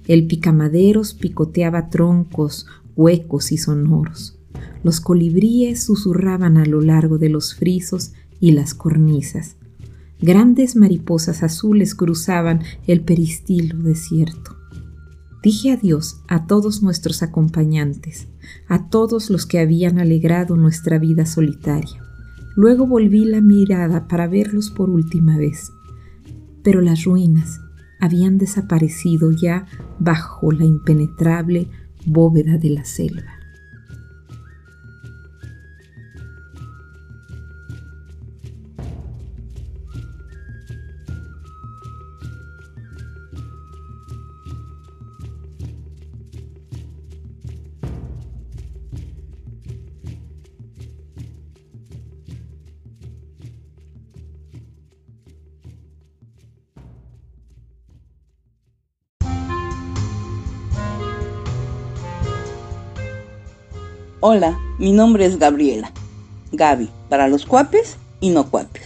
[0.08, 4.38] El picamaderos picoteaba troncos huecos y sonoros.
[4.84, 9.58] Los colibríes susurraban a lo largo de los frisos y las cornisas.
[10.22, 14.56] Grandes mariposas azules cruzaban el peristilo desierto.
[15.42, 18.28] Dije adiós a todos nuestros acompañantes,
[18.68, 22.04] a todos los que habían alegrado nuestra vida solitaria.
[22.56, 25.72] Luego volví la mirada para verlos por última vez.
[26.62, 27.60] Pero las ruinas
[28.00, 29.66] habían desaparecido ya
[29.98, 31.68] bajo la impenetrable
[32.06, 33.41] bóveda de la selva.
[64.24, 65.92] Hola, mi nombre es Gabriela.
[66.52, 68.84] Gaby, para los cuapes y no cuapes.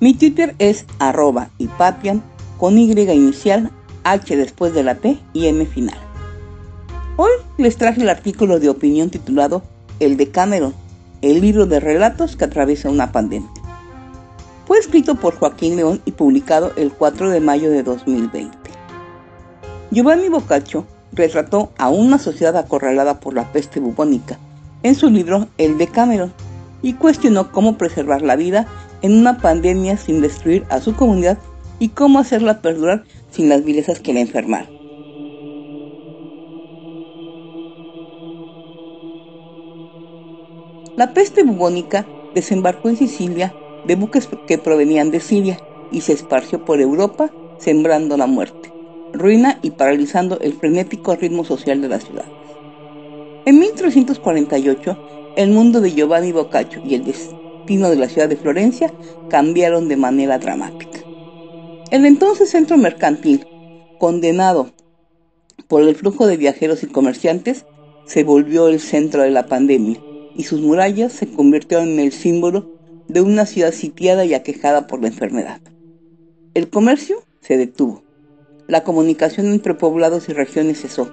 [0.00, 2.22] Mi Twitter es arroba papian
[2.58, 3.70] con Y inicial,
[4.04, 5.98] H después de la P y M final.
[7.18, 9.62] Hoy les traje el artículo de opinión titulado
[10.00, 10.74] El de Cameron,
[11.20, 13.50] el libro de relatos que atraviesa una pandemia.
[14.66, 18.56] Fue escrito por Joaquín León y publicado el 4 de mayo de 2020.
[19.90, 24.38] Giovanni Boccaccio retrató a una sociedad acorralada por la peste bubónica
[24.84, 26.32] en su libro El de Cameron
[26.82, 28.68] y cuestionó cómo preservar la vida
[29.02, 31.38] en una pandemia sin destruir a su comunidad
[31.80, 34.68] y cómo hacerla perdurar sin las vilezas que la enfermar.
[40.96, 43.52] La peste bubónica desembarcó en Sicilia
[43.86, 45.58] de buques que provenían de Siria
[45.90, 48.72] y se esparció por Europa sembrando la muerte,
[49.12, 52.24] ruina y paralizando el frenético ritmo social de la ciudad.
[53.46, 58.90] En 1348, el mundo de Giovanni Boccaccio y el destino de la ciudad de Florencia
[59.28, 61.00] cambiaron de manera dramática.
[61.90, 63.46] El entonces centro mercantil,
[63.98, 64.70] condenado
[65.68, 67.66] por el flujo de viajeros y comerciantes,
[68.06, 70.00] se volvió el centro de la pandemia
[70.34, 72.72] y sus murallas se convirtieron en el símbolo
[73.08, 75.60] de una ciudad sitiada y aquejada por la enfermedad.
[76.54, 78.04] El comercio se detuvo,
[78.68, 81.12] la comunicación entre poblados y regiones cesó,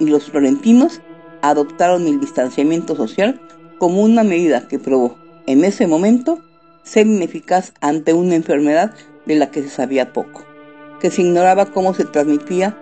[0.00, 1.00] y los florentinos
[1.42, 3.40] adoptaron el distanciamiento social
[3.78, 5.16] como una medida que probó
[5.46, 6.40] en ese momento
[6.82, 8.94] ser ineficaz ante una enfermedad
[9.26, 10.42] de la que se sabía poco,
[11.00, 12.76] que se ignoraba cómo se transmitía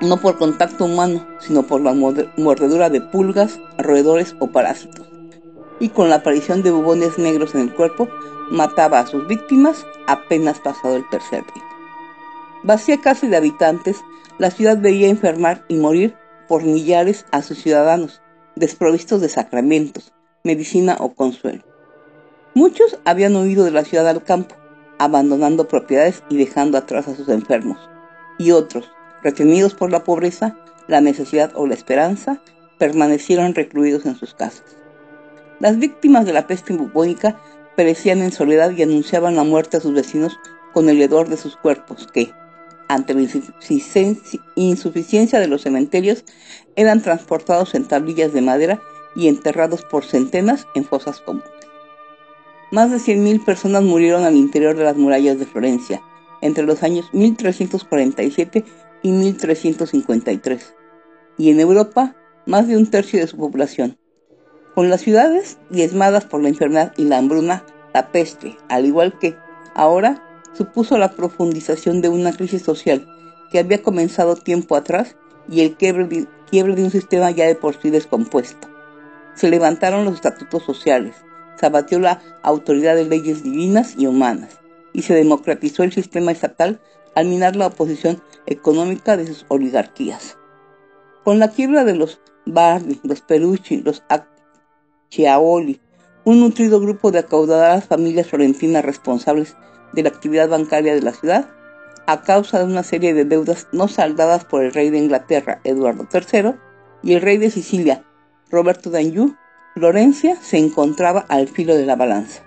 [0.00, 5.06] no por contacto humano, sino por la mordedura de pulgas, roedores o parásitos.
[5.78, 8.08] Y con la aparición de bubones negros en el cuerpo,
[8.50, 11.64] mataba a sus víctimas apenas pasado el tercer día.
[12.64, 14.02] Vacía casi de habitantes,
[14.38, 16.16] la ciudad veía enfermar y morir
[16.52, 18.20] por millares a sus ciudadanos,
[18.56, 20.12] desprovistos de sacramentos,
[20.44, 21.62] medicina o consuelo.
[22.52, 24.54] Muchos habían huido de la ciudad al campo,
[24.98, 27.78] abandonando propiedades y dejando atrás a sus enfermos,
[28.38, 28.90] y otros,
[29.22, 32.42] retenidos por la pobreza, la necesidad o la esperanza,
[32.76, 34.76] permanecieron recluidos en sus casas.
[35.58, 37.40] Las víctimas de la peste bubónica
[37.76, 40.38] perecían en soledad y anunciaban la muerte a sus vecinos
[40.74, 42.30] con el hedor de sus cuerpos, que,
[42.94, 43.22] ante la
[44.54, 46.24] insuficiencia de los cementerios,
[46.76, 48.80] eran transportados en tablillas de madera
[49.14, 51.48] y enterrados por centenas en fosas comunes.
[52.70, 56.02] Más de 100.000 personas murieron al interior de las murallas de Florencia
[56.40, 58.64] entre los años 1347
[59.02, 60.74] y 1353,
[61.38, 62.16] y en Europa
[62.46, 63.98] más de un tercio de su población.
[64.74, 69.36] Con las ciudades diezmadas por la enfermedad y la hambruna, la peste, al igual que
[69.74, 70.22] ahora
[70.52, 73.06] supuso la profundización de una crisis social
[73.50, 75.16] que había comenzado tiempo atrás
[75.48, 78.68] y el quiebre de, un sistema ya de por sí descompuesto.
[79.34, 81.16] Se levantaron los estatutos sociales,
[81.56, 84.60] se abatió la autoridad de leyes divinas y humanas,
[84.92, 86.80] y se democratizó el sistema estatal
[87.14, 90.38] al minar la oposición económica de sus oligarquías.
[91.24, 95.80] Con la quiebra de los Bardi, los Perucci, los Acciaoli,
[96.24, 99.56] un nutrido grupo de acaudadas familias florentinas responsables
[99.92, 101.48] de la actividad bancaria de la ciudad,
[102.06, 106.06] a causa de una serie de deudas no saldadas por el rey de Inglaterra, Eduardo
[106.12, 106.54] III,
[107.02, 108.04] y el rey de Sicilia,
[108.50, 109.34] Roberto d'Anjou,
[109.74, 112.42] Florencia se encontraba al filo de la balanza.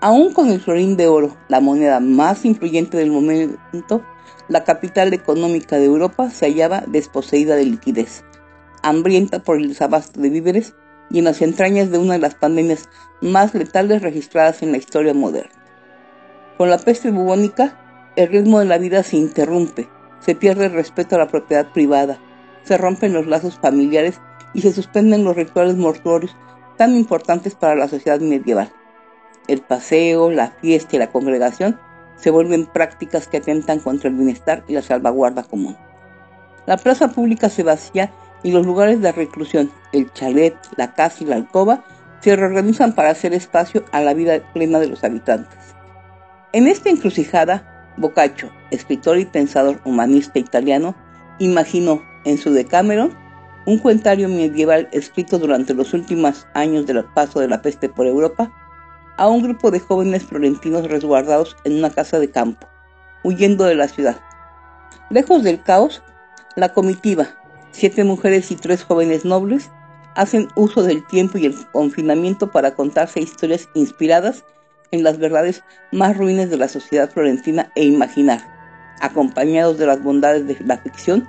[0.00, 4.02] Aún con el florín de oro, la moneda más influyente del momento,
[4.48, 8.24] la capital económica de Europa se hallaba desposeída de liquidez,
[8.82, 10.74] hambrienta por el desabasto de víveres
[11.10, 12.88] y en las entrañas de una de las pandemias
[13.20, 15.65] más letales registradas en la historia moderna.
[16.56, 17.76] Con la peste bubónica,
[18.16, 19.90] el ritmo de la vida se interrumpe,
[20.20, 22.18] se pierde el respeto a la propiedad privada,
[22.62, 24.22] se rompen los lazos familiares
[24.54, 26.34] y se suspenden los rituales mortuorios
[26.78, 28.72] tan importantes para la sociedad medieval.
[29.48, 31.78] El paseo, la fiesta y la congregación
[32.16, 35.76] se vuelven prácticas que atentan contra el bienestar y la salvaguarda común.
[36.64, 38.10] La plaza pública se vacía
[38.42, 41.84] y los lugares de reclusión, el chalet, la casa y la alcoba,
[42.20, 45.75] se reorganizan para hacer espacio a la vida plena de los habitantes.
[46.52, 50.94] En esta encrucijada, Boccaccio, escritor y pensador humanista italiano,
[51.38, 53.12] imaginó en su Decameron
[53.66, 58.52] un cuentario medieval escrito durante los últimos años del paso de la peste por Europa
[59.16, 62.68] a un grupo de jóvenes florentinos resguardados en una casa de campo,
[63.24, 64.20] huyendo de la ciudad.
[65.10, 66.02] Lejos del caos,
[66.54, 67.28] la comitiva,
[67.72, 69.70] siete mujeres y tres jóvenes nobles,
[70.14, 74.44] hacen uso del tiempo y el confinamiento para contarse historias inspiradas
[74.90, 75.62] en las verdades
[75.92, 78.40] más ruines de la sociedad florentina e imaginar,
[79.00, 81.28] acompañados de las bondades de la ficción,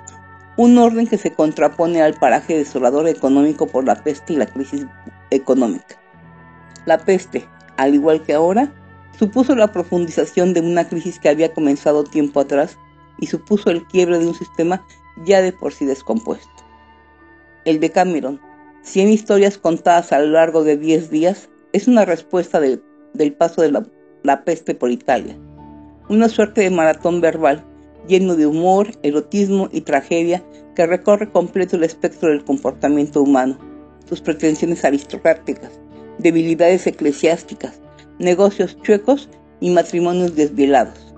[0.56, 4.86] un orden que se contrapone al paraje desolador económico por la peste y la crisis
[5.30, 6.00] económica.
[6.84, 7.46] La peste,
[7.76, 8.72] al igual que ahora,
[9.18, 12.76] supuso la profundización de una crisis que había comenzado tiempo atrás
[13.18, 14.84] y supuso el quiebre de un sistema
[15.24, 16.48] ya de por sí descompuesto.
[17.64, 18.40] El de Cameron,
[18.82, 22.82] 100 historias contadas a lo largo de 10 días, es una respuesta del,
[23.36, 23.86] paso de la,
[24.22, 25.36] la peste por Italia,
[26.08, 27.64] una suerte de maratón verbal
[28.08, 30.42] lleno de humor, erotismo y tragedia
[30.74, 33.58] que recorre completo el espectro del comportamiento humano,
[34.08, 35.78] sus pretensiones aristocráticas,
[36.18, 37.80] debilidades eclesiásticas,
[38.18, 39.28] negocios chuecos
[39.60, 41.14] y matrimonios desvielados.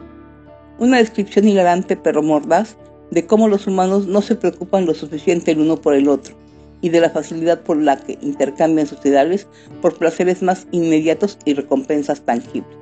[0.78, 2.76] Una descripción hilarante pero mordaz
[3.10, 6.34] de cómo los humanos no se preocupan lo suficiente el uno por el otro
[6.80, 9.46] y de la facilidad por la que intercambian sus ideales
[9.80, 12.76] por placeres más inmediatos y recompensas tangibles.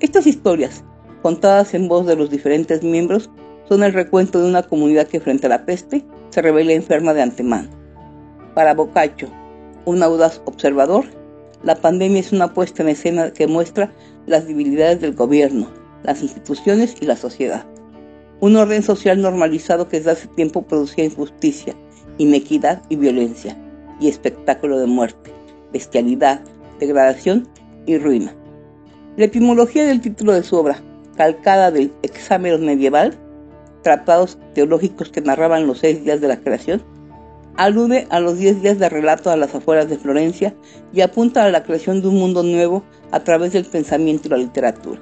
[0.00, 0.84] Estas historias,
[1.22, 3.30] contadas en voz de los diferentes miembros,
[3.68, 7.22] son el recuento de una comunidad que frente a la peste se revela enferma de
[7.22, 7.68] antemano.
[8.54, 9.28] Para Boccaccio,
[9.84, 11.04] un audaz observador,
[11.62, 13.92] la pandemia es una puesta en escena que muestra
[14.26, 15.68] las debilidades del gobierno,
[16.04, 17.66] las instituciones y la sociedad.
[18.40, 21.74] Un orden social normalizado que desde hace tiempo producía injusticia,
[22.18, 23.56] inequidad y violencia,
[24.00, 25.32] y espectáculo de muerte,
[25.72, 26.40] bestialidad,
[26.78, 27.48] degradación
[27.86, 28.34] y ruina.
[29.16, 30.80] La etimología del título de su obra,
[31.16, 33.18] calcada del examen medieval,
[33.82, 36.82] tratados teológicos que narraban los seis días de la creación,
[37.56, 40.54] alude a los diez días de relato a las afueras de Florencia
[40.92, 44.36] y apunta a la creación de un mundo nuevo a través del pensamiento y la
[44.36, 45.00] literatura.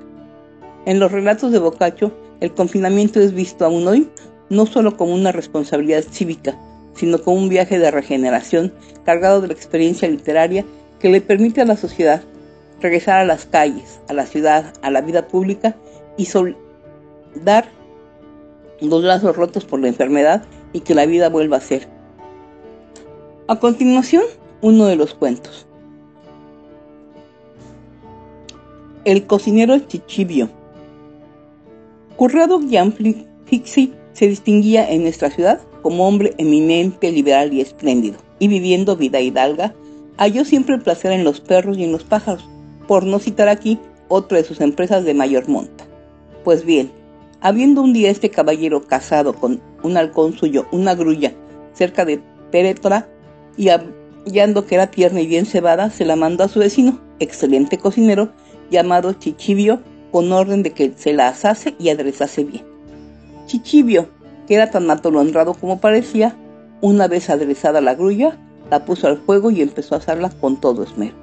[0.86, 4.08] En los relatos de Boccaccio, el confinamiento es visto aún hoy
[4.48, 6.56] no solo como una responsabilidad cívica,
[6.96, 8.72] sino como un viaje de regeneración
[9.04, 10.64] cargado de la experiencia literaria
[10.98, 12.22] que le permite a la sociedad
[12.80, 15.76] regresar a las calles, a la ciudad, a la vida pública
[16.16, 17.68] y soldar
[18.80, 21.88] los lazos rotos por la enfermedad y que la vida vuelva a ser,
[23.48, 24.24] a continuación,
[24.60, 25.66] uno de los cuentos.
[29.04, 30.50] El cocinero Chichibio.
[32.16, 38.96] Currado Gianfixi se distinguía en nuestra ciudad como hombre eminente, liberal y espléndido, y viviendo
[38.96, 39.72] vida hidalga,
[40.16, 42.44] halló siempre el placer en los perros y en los pájaros,
[42.88, 43.78] por no citar aquí
[44.08, 45.86] otra de sus empresas de mayor monta.
[46.42, 46.90] Pues bien,
[47.40, 51.34] habiendo un día este caballero casado con un halcón suyo, una grulla,
[51.72, 52.20] cerca de
[52.50, 53.08] Peretora,
[53.56, 57.78] y hallando que era tierna y bien cebada, se la mandó a su vecino, excelente
[57.78, 58.32] cocinero,
[58.72, 59.80] llamado Chichibio,
[60.10, 62.64] con orden de que se la asase y aderezase bien.
[63.46, 64.08] Chichibio,
[64.46, 66.36] que era tan honrado como parecía,
[66.80, 68.38] una vez aderezada la grulla,
[68.70, 71.14] la puso al fuego y empezó a asarla con todo esmero.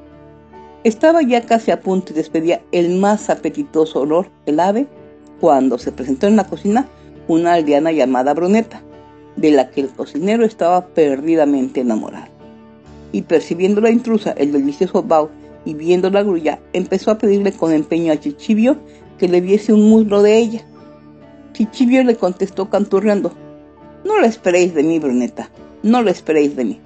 [0.83, 4.87] Estaba ya casi a punto y despedía el más apetitoso olor del ave
[5.39, 6.87] cuando se presentó en la cocina
[7.27, 8.81] una aldeana llamada Bruneta,
[9.35, 12.27] de la que el cocinero estaba perdidamente enamorado.
[13.11, 15.29] Y percibiendo la intrusa el delicioso bao
[15.65, 18.77] y viendo la grulla, empezó a pedirle con empeño a Chichibio
[19.17, 20.65] que le viese un muslo de ella.
[21.53, 23.31] Chichibio le contestó canturreando,
[24.03, 25.49] no lo esperéis de mí, Bruneta,
[25.83, 26.79] no lo esperéis de mí.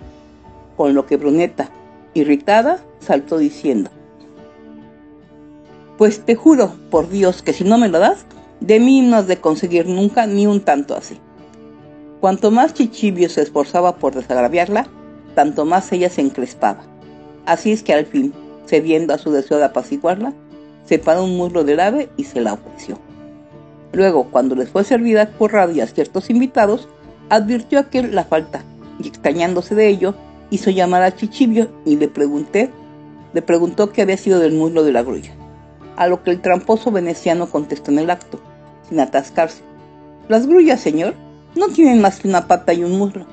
[0.76, 1.72] Con lo que Bruneta,
[2.14, 3.90] irritada, saltó diciendo,
[5.98, 8.26] pues te juro, por Dios, que si no me lo das,
[8.60, 11.18] de mí no has de conseguir nunca ni un tanto así.
[12.20, 14.88] Cuanto más Chichibio se esforzaba por desagraviarla,
[15.34, 16.84] tanto más ella se encrespaba.
[17.46, 18.34] Así es que al fin,
[18.66, 20.34] cediendo a su deseo de apaciguarla,
[20.86, 23.00] separó un muslo del ave y se la ofreció.
[23.94, 26.88] Luego, cuando les fue servida por radio a ciertos invitados,
[27.30, 28.64] advirtió aquel la falta
[29.00, 30.16] y extrañándose de ello,
[30.50, 32.70] hizo llamar a Chichibio y le pregunté,
[33.34, 35.32] le preguntó qué había sido del muslo de la grulla.
[35.96, 38.40] A lo que el tramposo veneciano contestó en el acto,
[38.88, 39.62] sin atascarse.
[40.28, 41.16] Las grullas, señor,
[41.56, 43.26] no tienen más que una pata y un muslo.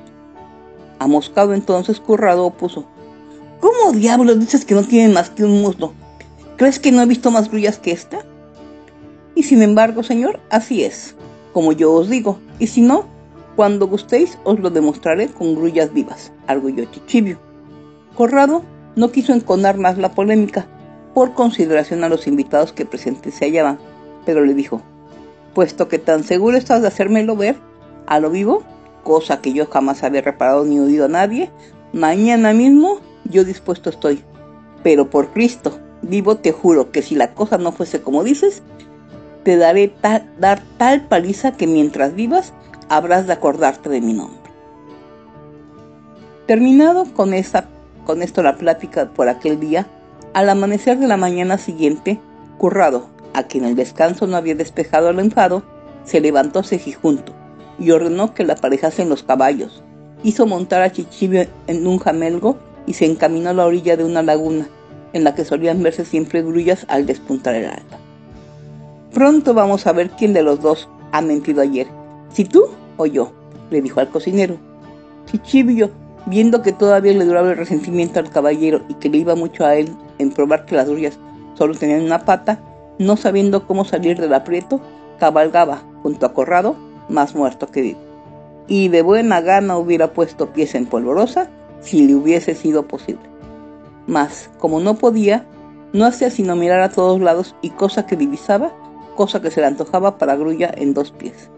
[0.99, 2.85] Amoscado entonces Currado opuso.
[3.59, 5.93] ¿Cómo diablos dices que no tienen más que un muslo?
[6.57, 8.19] ¿Crees que no he visto más grullas que esta?
[9.35, 11.15] Y sin embargo, señor, así es,
[11.53, 13.05] como yo os digo, y si no,
[13.55, 17.37] cuando gustéis os lo demostraré con grullas vivas, arguyó Chichibio.
[18.15, 18.63] Corrado,
[18.95, 20.67] no quiso enconar más la polémica
[21.13, 23.77] por consideración a los invitados que presentes se hallaban,
[24.25, 24.81] pero le dijo,
[25.53, 27.55] puesto que tan seguro estás de hacérmelo ver
[28.07, 28.63] a lo vivo,
[29.03, 31.51] cosa que yo jamás había reparado ni oído a nadie,
[31.93, 34.23] mañana mismo yo dispuesto estoy.
[34.83, 38.61] Pero por Cristo, vivo te juro que si la cosa no fuese como dices,
[39.45, 39.93] te daré
[40.39, 42.51] dar tal paliza que mientras vivas
[42.89, 44.39] habrás de acordarte de mi nombre.
[46.47, 47.69] Terminado con, esta,
[48.05, 49.85] con esto la plática por aquel día,
[50.33, 52.19] al amanecer de la mañana siguiente,
[52.57, 55.61] Currado, a quien el descanso no había despejado el enfado,
[56.05, 56.61] se levantó
[56.99, 57.31] junto
[57.77, 59.83] y ordenó que le aparejasen los caballos.
[60.23, 64.23] Hizo montar a Chichibio en un jamelgo y se encaminó a la orilla de una
[64.23, 64.67] laguna,
[65.13, 68.04] en la que solían verse siempre grullas al despuntar el alba.
[69.15, 71.87] Pronto vamos a ver quién de los dos ha mentido ayer,
[72.33, 72.65] si tú
[72.97, 73.31] o yo,
[73.69, 74.57] le dijo al cocinero.
[75.25, 75.89] Chichibio,
[76.25, 79.77] viendo que todavía le duraba el resentimiento al caballero y que le iba mucho a
[79.77, 81.17] él en probar que las grullas
[81.53, 82.59] solo tenían una pata,
[82.99, 84.81] no sabiendo cómo salir del aprieto,
[85.17, 86.75] cabalgaba junto a Corrado,
[87.07, 87.99] más muerto que vivo.
[88.67, 91.49] Y de buena gana hubiera puesto pies en polvorosa
[91.79, 93.23] si le hubiese sido posible.
[94.07, 95.45] Mas, como no podía,
[95.93, 98.73] no hacía sino mirar a todos lados y cosa que divisaba,
[99.15, 101.49] cosa que se le antojaba para grulla en dos pies.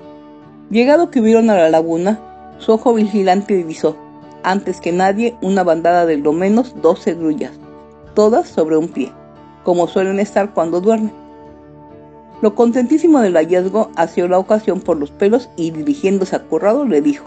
[0.70, 2.20] Llegado que hubieron a la laguna,
[2.60, 3.98] su ojo vigilante divisó,
[4.44, 7.54] antes que nadie, una bandada de lo menos doce grullas,
[8.14, 9.12] todas sobre un pie,
[9.64, 11.14] como suelen estar cuando duermen.
[12.42, 17.02] Lo contentísimo del hallazgo asió la ocasión por los pelos y dirigiéndose a Currado le
[17.02, 17.26] dijo,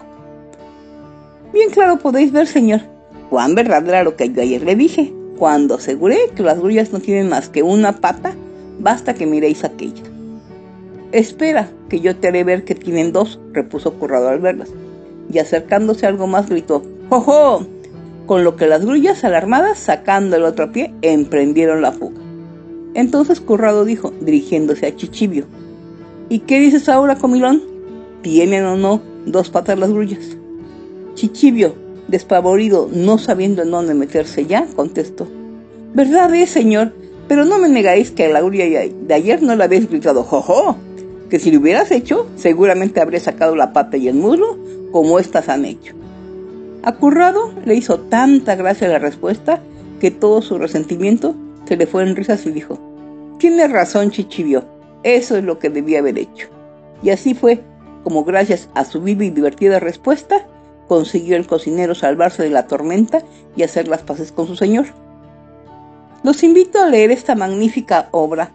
[1.53, 2.83] Bien claro podéis ver, señor,
[3.29, 5.13] cuán verdad era lo que yo ayer le dije.
[5.37, 8.35] Cuando aseguré que las grullas no tienen más que una pata,
[8.79, 10.10] basta que miréis aquella.
[11.13, 14.71] Espera, que yo te haré ver que tienen dos, repuso Currado al verlas,
[15.33, 17.67] y acercándose algo más gritó, ¡Jojo!
[18.27, 22.21] Con lo que las grullas alarmadas, sacando el otro pie, emprendieron la fuga.
[22.95, 25.47] Entonces Currado dijo, dirigiéndose a Chichibio,
[26.29, 27.61] ¿Y qué dices ahora, comilón?
[28.23, 30.37] ¿Tienen o no dos patas las grullas?
[31.15, 31.75] Chichibio,
[32.07, 35.27] despavorido, no sabiendo en dónde meterse ya, contestó,
[35.93, 36.93] ¿Verdad es, señor?
[37.27, 40.77] Pero no me negáis que a la grulla de ayer no la habéis gritado, ¡jojo!
[41.31, 44.59] Que si lo hubieras hecho, seguramente habría sacado la pata y el muslo,
[44.93, 45.95] como estas han hecho.
[46.83, 49.61] A Currado le hizo tanta gracia la respuesta
[50.01, 51.35] que todo su resentimiento
[51.67, 52.79] se le fue en risas y dijo,
[53.39, 54.65] Tienes razón, Chichibio,
[55.03, 56.49] eso es lo que debía haber hecho.
[57.03, 57.63] Y así fue
[58.05, 60.47] como gracias a su viva y divertida respuesta,
[60.89, 63.23] consiguió el cocinero salvarse de la tormenta
[63.57, 64.87] y hacer las paces con su señor.
[66.23, 68.53] Los invito a leer esta magnífica obra,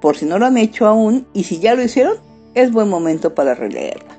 [0.00, 2.16] por si no lo han hecho aún, y si ya lo hicieron,
[2.54, 4.16] es buen momento para releerla.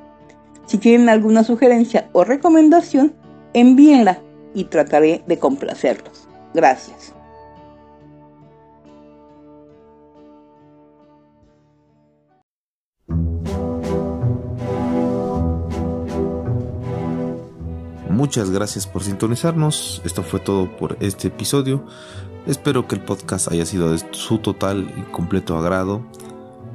[0.65, 3.13] Si tienen alguna sugerencia o recomendación,
[3.53, 4.19] envíenla
[4.53, 6.27] y trataré de complacerlos.
[6.53, 7.13] Gracias.
[18.21, 20.01] Muchas gracias por sintonizarnos.
[20.05, 21.83] Esto fue todo por este episodio.
[22.47, 26.01] Espero que el podcast haya sido de su total y completo agrado.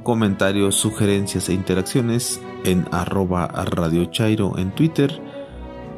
[0.04, 5.20] Comentarios, sugerencias e interacciones en arroba Radio Chairo en Twitter.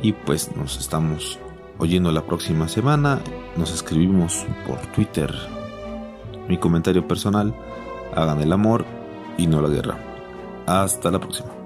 [0.03, 1.39] Y pues nos estamos
[1.77, 3.21] oyendo la próxima semana.
[3.57, 5.35] Nos escribimos por Twitter.
[6.49, 7.55] Mi comentario personal,
[8.15, 8.87] hagan el amor
[9.37, 9.99] y no la guerra.
[10.67, 11.58] Hasta la próxima.